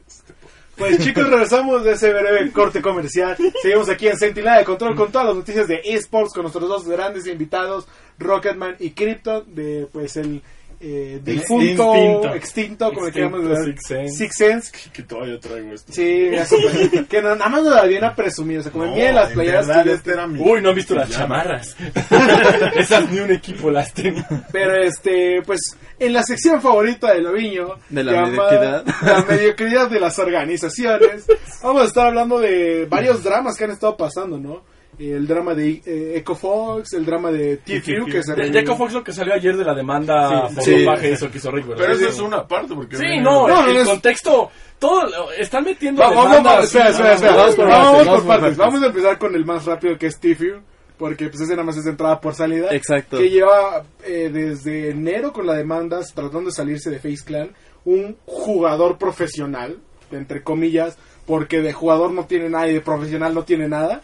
[0.07, 3.35] este, por- Pues chicos, regresamos de ese breve corte comercial.
[3.61, 6.87] Seguimos aquí en Sentinela de Control con todas las noticias de esports con nuestros dos
[6.87, 7.87] grandes invitados,
[8.17, 10.41] Rocketman y Krypton, de pues el
[10.83, 12.33] eh, difunto, Instinto.
[12.35, 13.65] extinto, como le Extinto, llamar.
[13.65, 14.15] Six Sense.
[14.17, 14.71] Six Sense.
[14.91, 15.93] Que todavía traigo esto.
[15.93, 16.29] Sí,
[17.09, 18.59] que nada más nos la viene a presumir.
[18.59, 20.69] O sea, como No, bien las en playeras verdad, que este era mi- Uy, no
[20.69, 21.75] han visto las chamarras.
[22.75, 24.21] Esas ni un equipo las tengo.
[24.51, 25.59] Pero este, pues,
[25.99, 28.85] en la sección favorita de Loviño, De la mediocridad.
[29.03, 31.25] La mediocridad de las organizaciones.
[31.63, 34.63] Vamos a estar hablando de varios dramas que han estado pasando, ¿no?
[35.09, 39.03] El drama de eh, EcoFox, el drama de TFU, que se De Jacob Fox lo
[39.03, 40.79] que salió ayer de la demanda Sí, por sí.
[40.83, 41.83] dopaje hizo que hizo Rick, ¿verdad?
[41.85, 42.97] Pero eso es una parte, porque...
[42.97, 46.53] Sí, no, No, el, no contexto, todo, están metiendo Vamos, vamos, demandas.
[46.53, 47.35] vamos, espera, espera, espera.
[47.35, 48.57] Vamos por Vamos partes, por vamos por partes.
[48.57, 50.61] Vamos a empezar con el más rápido que es TFU,
[50.97, 52.67] porque pues ese nada más es entrada por salida.
[52.71, 53.17] Exacto.
[53.17, 57.51] Que lleva eh, desde enero con la demanda tratando de salirse de Face Clan
[57.85, 59.77] un jugador profesional,
[60.11, 64.01] entre comillas, porque de jugador no tiene nada y de profesional no tiene nada.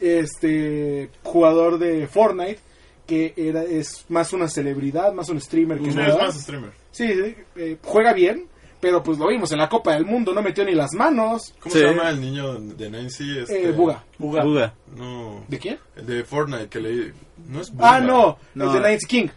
[0.00, 2.60] Este jugador de Fortnite
[3.06, 6.08] que era es más una celebridad, más un streamer que Sí, nada.
[6.08, 6.70] es más streamer.
[6.90, 8.48] Sí, sí, eh, juega bien,
[8.80, 11.54] pero pues lo vimos en la Copa del Mundo, no metió ni las manos.
[11.60, 11.78] ¿Cómo Sí.
[11.80, 13.38] se llama el niño de Nancy?
[13.38, 14.02] Este, Eh, Buga.
[14.18, 14.42] Buga.
[14.42, 14.74] Buga.
[14.96, 15.78] No, ¿De quién?
[15.94, 17.12] el de Fortnite, que le...
[17.48, 17.94] No es Buga.
[17.94, 18.64] Ah, no, No.
[18.66, 19.28] el de Night King.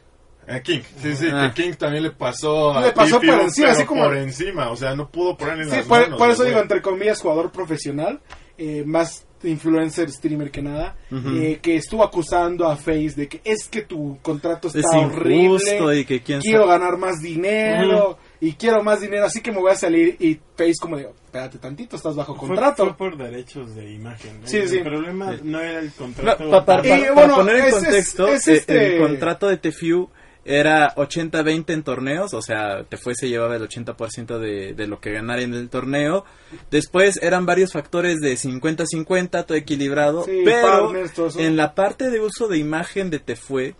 [0.47, 1.51] A King, sí, sí, Ah.
[1.55, 4.71] que King también le pasó a Le pasó por encima, pero así como- por encima,
[4.71, 7.21] o sea, no pudo poner en Sí, las por, manos, por eso digo, entre comillas,
[7.21, 8.19] jugador profesional,
[8.57, 11.29] eh, más influencer, streamer que nada, Ujú.
[11.37, 15.99] eh, que estuvo acusando a Face de que es que tu contrato está Es horrible,
[15.99, 16.79] y que quién quiero sabe.
[16.79, 20.73] ganar más dinero y quiero más dinero, así que me voy a salir y Face
[20.81, 22.83] como de, espérate tantito, estás bajo Fue- contrato.
[22.85, 24.41] Fue, por derechos de imagen.
[24.43, 24.79] Sí, el sí.
[24.79, 25.39] problema Sí.
[25.43, 26.49] no era el No, contrato.
[26.49, 29.47] pa- pa- Y, bueno, para poner en es- es- contexto, es eh, este- el contrato
[29.47, 30.09] de TFU
[30.51, 35.11] era 80-20 en torneos, o sea, Tefue se llevaba el 80% de, de lo que
[35.11, 36.25] ganara en el torneo.
[36.71, 41.39] Después eran varios factores de 50-50, todo equilibrado, Sí, pero partners, todo eso.
[41.39, 43.75] en la parte de uso de imagen de Tefue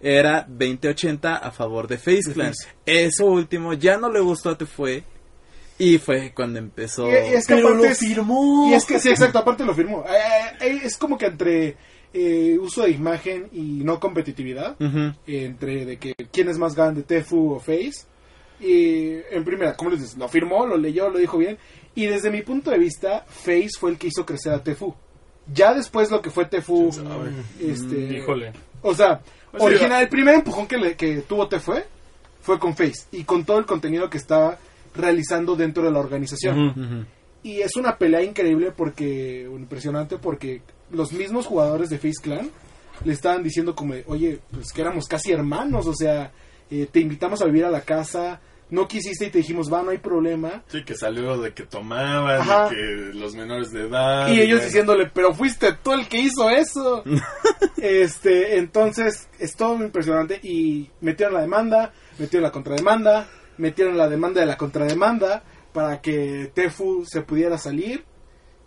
[0.00, 2.52] era 20-80 a favor de Face Clan.
[2.84, 5.04] Eso último ya no le gustó a Tefue
[5.78, 7.08] y fue cuando empezó...
[7.08, 8.68] Y, y es que Pero aparte lo es- firmó.
[8.70, 10.04] Y es que sí, exacto, aparte lo firmó.
[10.08, 11.76] Eh, eh, es como que entre
[12.14, 14.76] eh, uso de imagen y no competitividad,
[15.26, 18.06] entre de que quién es más grande, Tefu o Face.
[18.60, 21.58] Y en primera, como les dices, lo firmó, lo leyó, lo dijo bien.
[21.94, 24.94] Y desde mi punto de vista, Face fue el que hizo crecer a Tefu.
[25.52, 27.30] Ya después lo que fue Tefu, ¿Quién sabe?
[27.60, 28.52] este, Híjole.
[28.82, 29.20] o sea,
[29.58, 31.72] original, el primer empujón que, le- que tuvo Tefu
[32.42, 34.58] fue con Face y con todo el contenido que estaba
[34.94, 37.06] realizando dentro de la organización.
[37.42, 40.60] Y es una pelea increíble porque, impresionante porque
[40.90, 42.50] los mismos jugadores de Face Clan
[43.04, 46.32] le estaban diciendo como, oye, pues que éramos casi hermanos, o sea,
[46.70, 49.90] eh, te invitamos a vivir a la casa, no quisiste y te dijimos, va, no
[49.90, 50.62] hay problema.
[50.66, 52.68] Sí, que salió de que tomaban, Ajá.
[52.68, 52.82] de que
[53.18, 54.28] los menores de edad.
[54.28, 54.64] y ellos bueno.
[54.64, 57.02] diciéndole, pero fuiste tú el que hizo eso.
[57.76, 64.08] este, entonces, es todo muy impresionante y metieron la demanda, metieron la contrademanda, metieron la
[64.08, 68.04] demanda de la contrademanda para que Tefu se pudiera salir.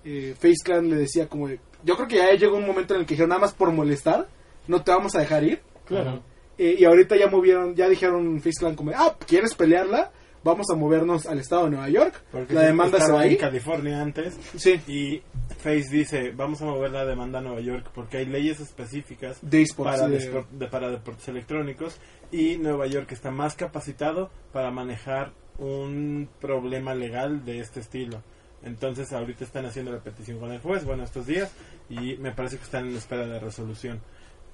[0.03, 1.47] Eh, Face Clan le decía como,
[1.83, 4.27] yo creo que ya llegó un momento en el que dijeron, nada más por molestar,
[4.67, 5.61] no te vamos a dejar ir.
[5.85, 6.21] Claro.
[6.57, 10.11] Eh, y ahorita ya movieron, ya dijeron Face Clan como, ah, ¿quieres pelearla?
[10.43, 12.19] Vamos a movernos al estado de Nueva York.
[12.31, 13.37] Porque la demanda se estaba va en ahí.
[13.37, 14.37] California antes.
[14.57, 15.21] Sí, Y
[15.59, 19.61] Face dice, vamos a mover la demanda a Nueva York porque hay leyes específicas de
[19.61, 19.91] esports.
[19.99, 21.99] para, de- despor- de- para deportes electrónicos
[22.31, 28.23] y Nueva York está más capacitado para manejar un problema legal de este estilo.
[28.63, 31.51] Entonces ahorita están haciendo la petición con el juez, bueno, estos días,
[31.89, 34.01] y me parece que están en espera de resolución.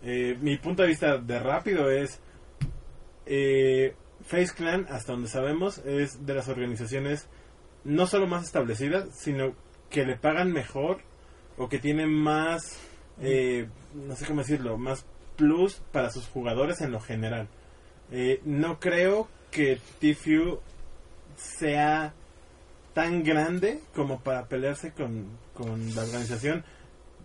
[0.04, 2.20] Eh, mi punto de vista de rápido es,
[3.26, 7.28] eh, Face Clan, hasta donde sabemos, es de las organizaciones
[7.84, 9.54] no solo más establecidas, sino
[9.90, 11.00] que le pagan mejor
[11.58, 12.80] o que tienen más,
[13.22, 15.06] eh, no sé cómo decirlo, más
[15.36, 17.48] plus para sus jugadores en lo general.
[18.12, 20.60] Eh, no creo que TFU
[21.36, 22.14] sea
[22.98, 26.64] tan grande como para pelearse con, con la organización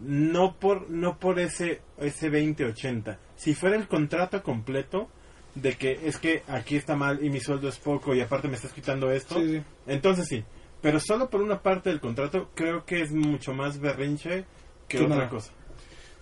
[0.01, 5.09] no por no por ese ese 20-80 si fuera el contrato completo
[5.55, 8.57] de que es que aquí está mal y mi sueldo es poco y aparte me
[8.57, 9.63] estás quitando esto Sí, sí.
[9.87, 10.45] entonces sí
[10.83, 14.45] pero solo por una parte del contrato creo que es mucho más berrinche
[14.89, 15.29] que Que otra nada.
[15.31, 15.53] cosa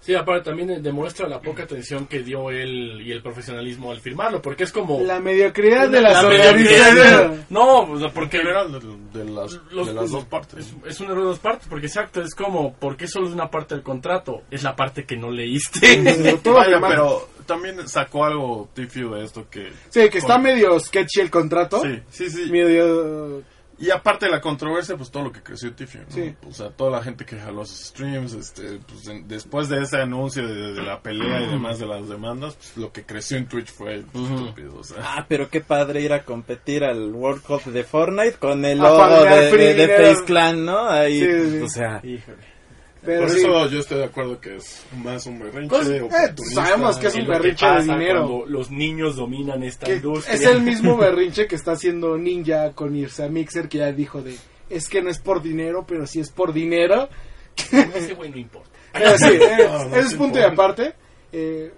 [0.01, 4.41] Sí, aparte también demuestra la poca atención que dio él y el profesionalismo al firmarlo,
[4.41, 4.99] porque es como...
[5.03, 6.95] La mediocridad de las La organizaciones.
[6.95, 7.35] mediocridad.
[7.51, 8.81] No, porque era de,
[9.13, 10.59] de las, Los- de las dos partes.
[10.61, 13.35] es, es un error de dos partes, porque exacto, es como, ¿por qué solo es
[13.35, 14.43] una parte del contrato?
[14.51, 16.01] Es la parte que no leíste.
[16.51, 19.71] Vaya, pero también sacó algo TFU de esto que...
[19.91, 21.83] Sí, que está con- medio sketchy el contrato.
[21.83, 22.51] Sí, sí, sí.
[22.51, 23.43] Medio...
[23.81, 26.05] Y aparte de la controversia, pues todo lo que creció Tiffy, ¿no?
[26.11, 26.35] Sí.
[26.47, 29.97] O sea, toda la gente que jaló sus streams, este, pues en- después de ese
[29.97, 33.47] anuncio de, de la pelea y demás de las demandas, pues lo que creció en
[33.47, 34.99] Twitch fue estúpido, o sea.
[35.01, 38.91] Ah, pero qué padre ir a competir al World Cup de Fortnite con el A
[38.91, 39.89] logo de, de-.
[40.15, 40.87] Face Clan, ¿no?
[40.89, 41.59] Ahí, Sí, sí.
[41.63, 42.60] o sea, Híjole.
[43.05, 45.69] Pero Por sí, eso yo estoy de acuerdo que es más un berrinche.
[45.69, 46.67] Pues, eh, oportunista.
[46.67, 48.27] sabemos que es un berrinche de dinero.
[48.27, 50.35] cuando los niños dominan esta que industria.
[50.35, 54.21] es el mismo berrinche que está haciendo Ninja con irse a Mixer que ya dijo
[54.21, 54.37] de
[54.69, 57.09] es que no es por dinero, pero sí es por dinero.
[57.57, 58.69] Ese güey no importa.
[58.93, 60.95] Pero sí, eh, No, no ese es punto y aparte.
[61.33, 61.73] Eh,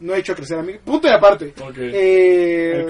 [0.00, 0.74] no he hecho crecer a mí.
[0.84, 1.52] Punto y aparte.
[1.76, 2.86] Eh,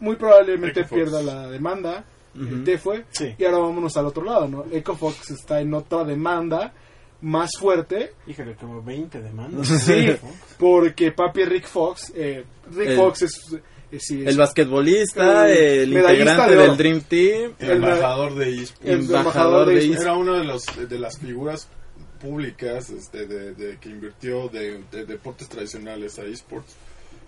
[0.00, 0.92] muy probablemente Fox.
[0.94, 2.04] pierda la demanda.
[2.34, 3.04] El T fue.
[3.10, 3.34] Sí.
[3.38, 4.64] Y ahora vámonos al otro lado, ¿no?
[4.72, 6.72] EcoFox está en otra demanda
[7.20, 8.12] más fuerte.
[8.26, 9.68] Híjole, como 20 demandas.
[9.68, 10.14] Sí,
[10.58, 13.40] porque papi Rick Fox, eh, Rick El- Fox es,
[13.92, 18.84] eh, sí, es el basquetbolista, El integrante de del Dream Team, El embajador de eSports.
[18.84, 19.92] el embajador de.
[19.92, 21.68] Era uno de los de las figuras
[22.20, 26.74] públicas este, de, de- que invirtió de, de deportes tradicionales a esports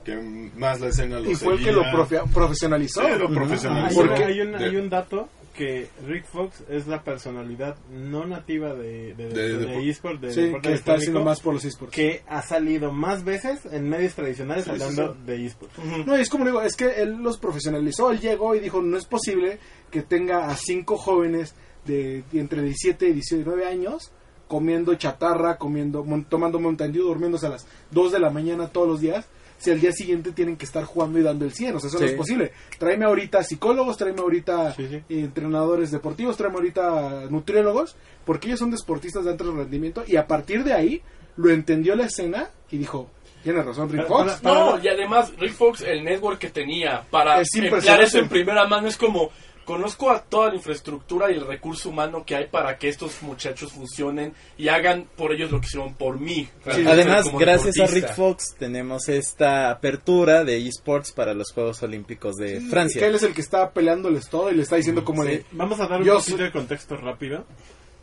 [0.07, 3.03] que más la escena lo y fue el que lo profe- profesionalizó.
[3.03, 4.01] Sí, lo Ah, hay, profesionalizó.
[4.01, 4.25] ¿Por qué?
[4.25, 9.29] hay un, hay un dato que Rick Fox es la personalidad no nativa de, de,
[9.31, 11.95] De- de, de- eSport, de Sí, que está haciendo más por los esports.
[11.95, 15.19] que ha salido más veces en medios tradicionales Sí, hablando sí.
[15.25, 15.73] de eSport.
[16.07, 18.11] No, y es como digo, es que él los profesionalizó.
[18.13, 19.59] Él llegó y dijo, no es posible
[19.91, 21.55] que tenga a cinco jóvenes
[21.87, 24.13] de, de entre 17 y 19 años
[24.49, 28.87] comiendo chatarra, comiendo, mon- tomando Mountain Dew, durmiéndose a las 2 de la mañana todos
[28.87, 29.27] los días.
[29.59, 31.99] Si al día siguiente tienen que estar jugando y dando el 100, o sea, eso
[31.99, 32.53] no es posible.
[32.79, 34.97] Tráeme ahorita psicólogos, tráeme ahorita Sí, sí.
[34.97, 40.27] eh, entrenadores deportivos, tráeme ahorita nutriólogos, porque ellos son deportistas de alto rendimiento y a
[40.27, 41.03] partir de ahí
[41.37, 43.09] lo entendió la escena y dijo,
[43.43, 44.43] tiene razón Rick Fox.
[44.43, 48.67] No, y además Rick Fox, el network que tenía para Es emplear eso en primera
[48.67, 49.31] mano es como,
[49.67, 53.73] conozco a toda la infraestructura y el recurso humano que hay para que estos muchachos
[53.73, 56.49] funcionen y hagan por ellos lo que hicieron por mí.
[56.65, 57.87] Además, gracias a.
[57.93, 63.07] Rick Fox tenemos esta apertura de esports para los Juegos Olímpicos de Que Francia.
[63.07, 65.45] él es el que está peleándoles todo y le está diciendo como Sí, de...
[65.53, 67.45] Vamos a dar un poquito de contexto rápido.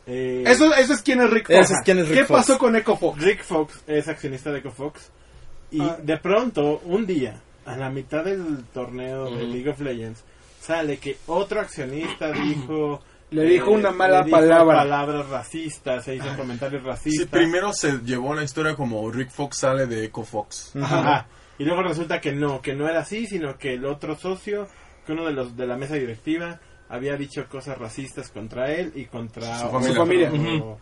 [0.05, 1.59] Eh, Eso, eso es quién es Rick Fox.
[1.59, 2.39] Eso es quién es Rick ¿Qué Fox.
[2.41, 3.21] pasó con Echo Fox?
[3.23, 5.09] Rick Fox es accionista de EcoFox
[5.71, 5.97] y Ah.
[6.03, 9.43] de pronto, un día, a la mitad del torneo de.
[9.47, 10.23] League of Legends,
[10.63, 12.95] sale que otro accionista dijo...
[13.31, 14.77] eh, Le dijo una mala le dijo palabra.
[14.79, 17.27] palabras racistas, se hizo comentarios Sí, racistas.
[17.29, 20.71] primero se llevó la historia como Rick Fox sale de Echo Fox.
[20.81, 21.27] Ajá.
[21.57, 24.67] Y luego resulta que no, que no era así, sino que el otro socio,
[25.05, 26.59] que uno de los de la mesa directiva,
[26.89, 29.93] había dicho cosas racistas contra él y contra Su familia.
[29.93, 30.29] Su familia.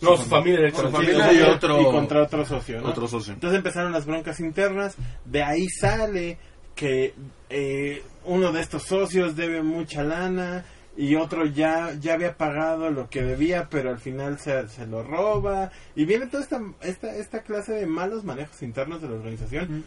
[0.01, 2.89] No, su familia Sí, familia su y otro- y contra otro socio, ¿no?
[2.89, 3.33] Otro socio.
[3.33, 6.37] Entonces empezaron las broncas internas, de ahí sale
[6.75, 7.13] que
[7.49, 10.65] eh, uno de estos socios debe mucha lana
[10.97, 15.03] y otro ya ya había pagado lo que debía, pero al final se, se lo
[15.03, 19.85] roba y viene toda esta, esta esta clase de malos manejos internos de la organización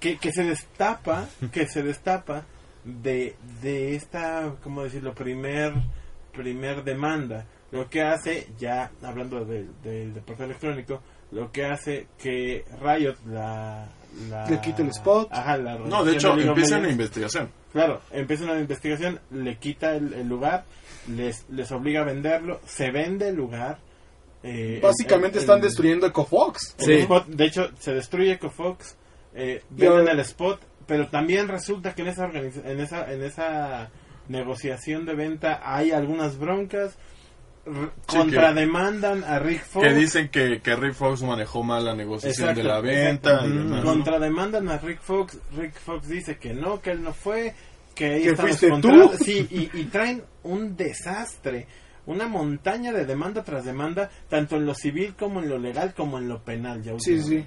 [0.00, 2.44] que, que se destapa, que se destapa
[2.84, 5.14] de, de esta, ¿cómo decirlo?
[5.14, 5.74] Primer,
[6.32, 7.46] primer demanda.
[7.70, 11.00] Lo que hace, ya hablando de- del deporte electrónico,
[11.30, 13.88] lo que hace que Riot la...
[14.28, 15.28] la Le quite el spot.
[15.32, 17.50] Ajá, la No, de hecho, empieza una investigación.
[17.72, 20.64] Claro, empieza una investigación, le quita el, el lugar,
[21.08, 23.78] les, les obliga a venderlo, se vende el lugar.
[24.44, 26.74] eh, Básicamente el- están el- destruyendo Echo Fox.
[26.80, 26.92] el Sí.
[27.02, 28.96] spot, de hecho, se destruye EcoFox,
[29.34, 33.90] eh, venden el spot, pero también resulta que en esa, en esa, en esa
[34.28, 36.96] negociación de venta hay algunas broncas.
[37.64, 37.70] Sí,
[38.06, 39.86] contrademandan a Rick Fox.
[39.86, 43.48] Que dicen que, que Rick Fox manejó mal la negociación Exacto, de la venta exacto.
[43.48, 43.84] y demás.
[43.84, 45.38] Contrademandan a Rick Fox.
[45.56, 47.54] Rick Fox dice que no, que él no fue,
[47.94, 49.12] que ahí Que fuiste tú.
[49.24, 51.66] Sí, y, y traen un desastre.
[52.04, 56.18] Una montaña de demanda tras demanda, tanto en lo civil como en lo legal como
[56.18, 56.82] en lo penal.
[56.82, 57.46] Ya Sí, sí.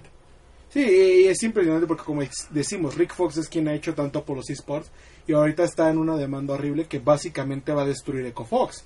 [0.70, 4.38] Sí, y es impresionante porque como decimos, Rick Fox es quien ha hecho tanto por
[4.38, 4.92] los esports
[5.28, 8.86] y ahorita está en una demanda horrible que básicamente va a destruir Echo Fox.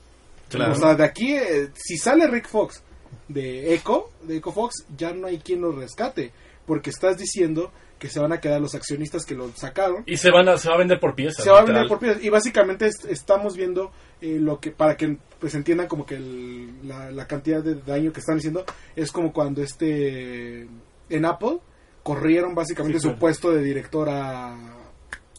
[0.50, 0.74] Claro.
[0.74, 2.84] O sea, de aquí, eh, si sale Rick Fox
[3.28, 6.32] de Echo, de Echo Fox, ya no hay quien lo rescate.
[6.66, 10.04] Porque estás diciendo que se van a quedar los accionistas que lo sacaron.
[10.06, 11.44] Y se, van a, se va a vender por piezas.
[11.44, 12.24] Se va a vender por piezas.
[12.24, 13.92] Y básicamente es- estamos viendo
[14.22, 18.12] eh, lo que, para que pues entiendan como que el- la, la cantidad de daño
[18.14, 20.68] que están diciendo, es como cuando este,
[21.10, 21.58] en Apple,
[22.04, 23.20] corrieron básicamente Sí, su claro.
[23.20, 24.76] puesto de director a,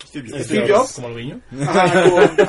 [0.06, 0.78] Steve Steve Jobs.
[0.78, 0.92] Jobs.
[0.94, 1.42] Como el.
[1.62, 1.82] Ajá,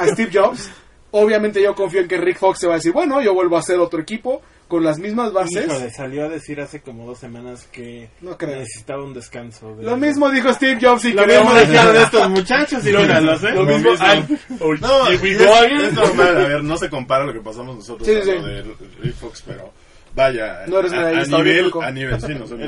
[0.03, 0.69] a Steve Jobs.
[1.11, 3.59] Obviamente yo confío en que Rick Fox se va a decir, bueno, yo vuelvo a
[3.59, 5.65] hacer otro equipo con las mismas bases.
[5.65, 8.57] Híjole, salió a decir hace como dos semanas que No creo.
[8.59, 9.75] necesitaba un descanso.
[9.75, 13.51] de- Lo mismo dijo Steve Jobs y Lo mismo dijeron estos muchachos y míralos, ¿eh?
[13.51, 13.89] Lo mismo.
[13.99, 14.25] ay,
[14.61, 18.31] oh, No, es, normal, a ver, no se compara lo que pasamos nosotros Sí, sí.
[18.31, 18.63] lo de
[19.01, 19.73] Rick Fox, pero
[20.15, 22.59] vaya, No eres a, nivel, a nivel, sí, no soy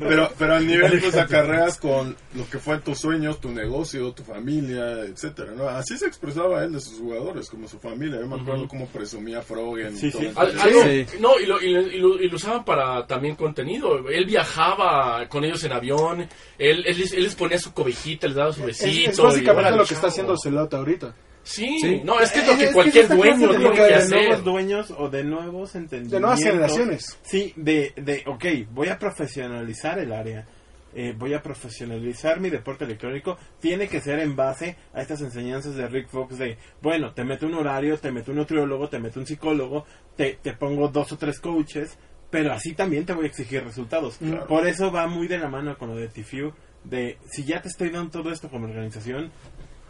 [0.00, 4.22] pero, pero al nivel pues acarreas con lo que fue tus sueños, tu negocio, tu
[4.22, 5.68] familia, etcétera, ¿no?
[5.68, 9.42] Así se expresaba él de sus jugadores, como su familia, yo me acuerdo cómo presumía
[9.42, 10.26] Frogen y Sí, todo sí.
[10.28, 10.40] eso.
[10.40, 11.06] Al- algo- Sí.
[11.20, 14.08] No, y lo, y, lo, y lo- y lo usaban para también contenido.
[14.08, 16.20] Él viajaba con ellos en avión,
[16.58, 19.10] él, él, les, él les ponía su cobijita, les daba su Es, besito.
[19.10, 21.14] es básicamente lo que está haciendo Celota ahorita.
[21.48, 22.00] Sí, Sí.
[22.04, 24.16] no, es que es lo Eh, que es cualquier dueño tiene que de hacer.
[24.26, 26.12] nuevos dueños o de nuevos entendimientos.
[26.12, 27.18] De nuevas generaciones.
[27.22, 30.46] Sí, de, de, ok, voy a profesionalizar el área.
[30.94, 33.36] eh, voy a profesionalizar mi deporte electrónico.
[33.60, 37.46] Tiene que ser en base a estas enseñanzas de Rick Fox de, bueno, te meto
[37.46, 39.84] un horario, te meto un nutriólogo, te meto un psicólogo,
[40.16, 41.98] te, te pongo dos o tres coaches,
[42.30, 44.16] pero así también te voy a exigir resultados.
[44.16, 44.46] Claro.
[44.46, 46.52] Por eso va muy de la mano con lo de TFU,
[46.84, 49.30] de si ya te estoy dando todo esto como organización,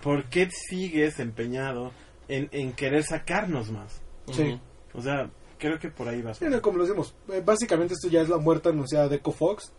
[0.02, 1.92] ¿por qué sigues empeñado
[2.28, 4.00] en, en querer sacarnos más?
[4.32, 4.58] Sí.
[4.94, 6.34] O sea, creo que por ahí va.
[6.34, 9.32] Sí, no, como lo decimos, eh, básicamente esto ya es la muerte anunciada de Echo
[9.32, 9.72] Fox.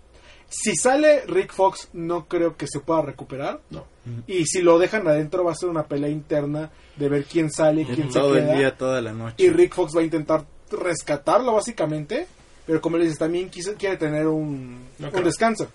[0.51, 3.61] Si sale Rick Fox, no creo que se pueda recuperar.
[3.69, 3.85] No.
[4.25, 7.85] Y si lo dejan adentro, va a ser una pelea interna de ver quién sale,
[7.85, 8.57] quién se Todo el queda.
[8.57, 9.35] día, toda la noche.
[9.37, 12.25] Y Rick Fox va a intentar rescatarlo, básicamente.
[12.65, 15.67] Pero como le dices, también quiso- quiere tener un, No un descanso.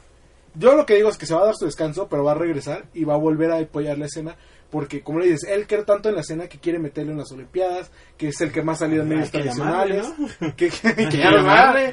[0.55, 2.37] Yo lo que digo es que se va a dar su descanso, pero va a
[2.37, 4.37] regresar y va a volver a apoyar la escena.
[4.71, 7.31] Porque, como le dices, él cree tanto en la escena que quiere meterle en las
[7.31, 10.55] Olimpiadas, que es el que más ha salido en medios llamarle, tradicionales.
[10.57, 11.93] que, que- que ya llamarle.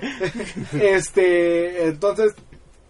[0.80, 2.34] este, entonces,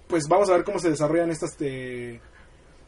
[0.08, 1.56] pues vamos a ver cómo se desarrollan estas.
[1.60, 2.20] eh,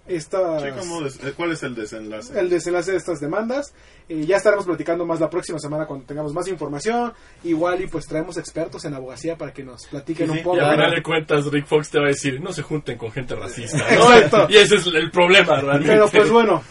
[0.05, 2.37] estas Sí, ¿cómo des- eh, ¿Cuál es el desenlace?
[2.39, 3.73] el desenlace de estas demandas.
[4.09, 7.13] Eh, ya estaremos platicando más la próxima semana cuando tengamos más información.
[7.43, 10.57] Igual y pues traemos expertos en abogacía para que nos platiquen Sí, un poco.
[10.57, 13.11] Y al final de cuentas, Rick Fox te va a decir, no se junten con
[13.11, 13.77] gente racista.
[13.77, 14.13] ¿no?
[14.13, 14.47] Exacto.
[14.49, 15.87] Y ese es el problema, realmente.
[15.93, 16.63] Pero pues bueno,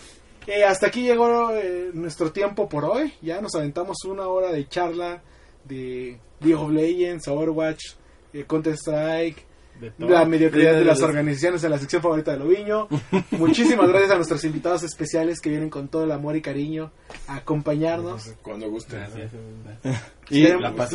[0.46, 3.14] eh, hasta aquí llegó eh, nuestro tiempo por hoy.
[3.22, 5.22] Ya nos aventamos una hora de charla
[5.64, 7.82] de League of Legends, Overwatch,
[8.34, 9.46] eh, Counter Strike,
[9.98, 12.88] De la mediocridad de las organizaciones en la sección favorita de Loviño.
[13.32, 16.92] Muchísimas gracias a nuestros invitados especiales que vienen con todo el amor y cariño
[17.26, 18.32] a acompañarnos.
[18.42, 18.98] Cuando guste.
[20.30, 20.46] ¿Y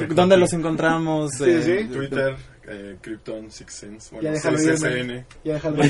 [0.09, 1.31] dónde los encontramos?
[1.37, 1.87] Sí, Eh, sí.
[1.93, 2.35] Twitter,
[2.67, 5.25] eh, Krypton, Six Sense, bueno, Ya déjalo CSN.
[5.43, 5.83] Ya déjalo.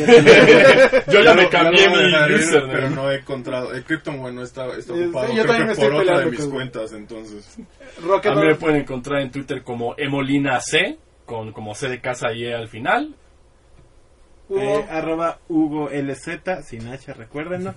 [1.11, 2.73] Yo ya me cambié mi username.
[2.73, 3.73] Pero no he encontrado.
[3.73, 5.33] El Krypton, bueno, está, está ocupado.
[5.33, 7.57] yo creo que por otra de mis cuentas, entonces.
[8.03, 10.97] Rocket A mí me pueden encontrar en Twitter como Emolina C,
[11.27, 13.13] con como C de casa y E al final.
[14.49, 14.61] Hugo.
[14.61, 17.75] Eh, arroba Hugo LZ, sin H, recuérdenlo.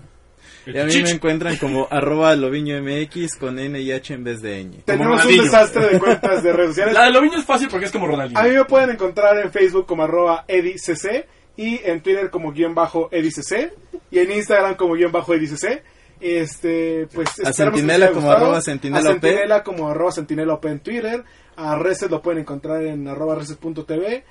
[0.66, 4.40] Y a mí me encuentran como arroba loviño mx con n y h en vez
[4.40, 4.82] de ñ.
[4.84, 6.94] Tenemos un desastre de cuentas de redes sociales.
[6.94, 8.40] La de Loviño es fácil porque es como Ronaldinho.
[8.40, 11.26] A mí me pueden encontrar en Facebook como arroba edicc
[11.56, 13.72] y en Twitter como guion bajo edicc
[14.10, 15.82] y en Instagram como guion bajo edicc.
[16.20, 19.20] Este, pues A haya como arroba Centinela A OP.
[19.20, 21.24] Centinela como arroba Centinela OP en Twitter.
[21.56, 24.24] A Reset lo pueden encontrar en arroba reset.tv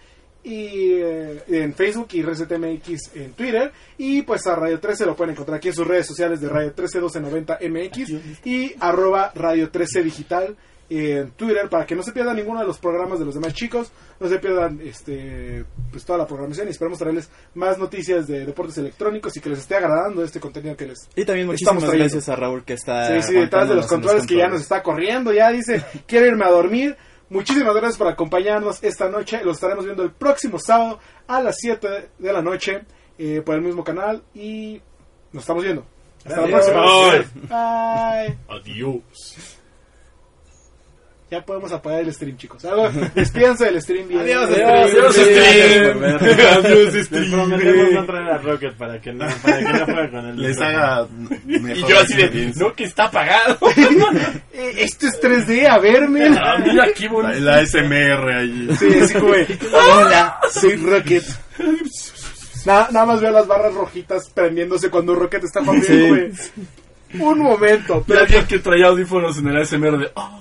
[0.43, 3.71] y eh, en Facebook y ResetMX en Twitter.
[3.97, 6.73] Y pues a Radio 13 lo pueden encontrar aquí en sus redes sociales de Radio
[6.73, 10.55] 13 1290 MX y arroba Radio 13 Digital
[10.89, 13.91] en Twitter para que no se pierdan ninguno de los programas de los demás chicos,
[14.19, 18.77] no se pierdan este pues toda la programación y esperamos traerles más noticias de deportes
[18.79, 22.29] electrónicos y que les esté agradando este contenido que les Y también Estamos muchísimas gracias
[22.29, 23.21] a Raúl que está.
[23.21, 26.45] Sí, sí, detrás de los controles que ya nos está corriendo, ya dice, quiero irme
[26.45, 26.97] a dormir.
[27.29, 29.43] Muchísimas gracias por acompañarnos esta noche.
[29.43, 32.81] Los estaremos viendo el próximo sábado a las 7 de la noche
[33.19, 34.81] eh, por el mismo canal y
[35.31, 35.85] nos estamos viendo.
[36.25, 36.69] Hasta la Adiós.
[36.69, 38.23] próxima.
[38.23, 38.37] Bye.
[38.49, 39.58] Adiós.
[41.31, 42.65] Ya podemos apagar el stream, chicos.
[42.65, 44.21] Algo, despídense del stream bien.
[44.21, 45.27] Adiós, Adiós, stream.
[45.35, 46.03] stream.
[46.15, 50.09] Adiós, Adiós, Les prometemos no traer a Rocket para que no, para que no juegue
[50.09, 51.07] con el Les haga.
[51.47, 53.57] Y mejor yo así de, no, que está apagado.
[54.51, 56.25] Eh, Esto es 3D, a verme.
[56.37, 57.39] Ah, mira La, bonito.
[57.39, 58.69] la SMR allí.
[58.77, 61.23] Sí, así como, hola, soy Rocket.
[62.65, 65.85] Nada, nada más veo las barras rojitas prendiéndose cuando Rocket está jugando.
[65.85, 66.07] Sí.
[66.09, 66.31] güey.
[67.13, 70.11] Un momento, Y pero, alguien que traía audífonos en el ASMR de...
[70.15, 70.35] "Ah".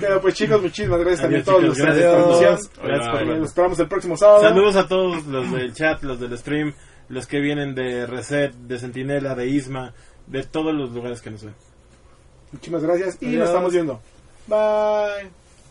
[0.00, 2.10] pero pues chicos, muchísimas gracias también a todos los gracias.
[2.12, 2.58] transmisión.
[2.84, 3.22] Gracias por.
[3.26, 4.40] Los esperamos el próximo sábado.
[4.40, 6.74] Saludos a todos los del chat, los del stream,
[7.08, 9.94] los que vienen de Reset, de Sentinela, de Isma,
[10.26, 11.54] de todos los lugares que nos ven.
[12.52, 13.38] Muchísimas gracias y Adiós.
[13.40, 14.00] nos estamos viendo.
[14.48, 15.45] Bye.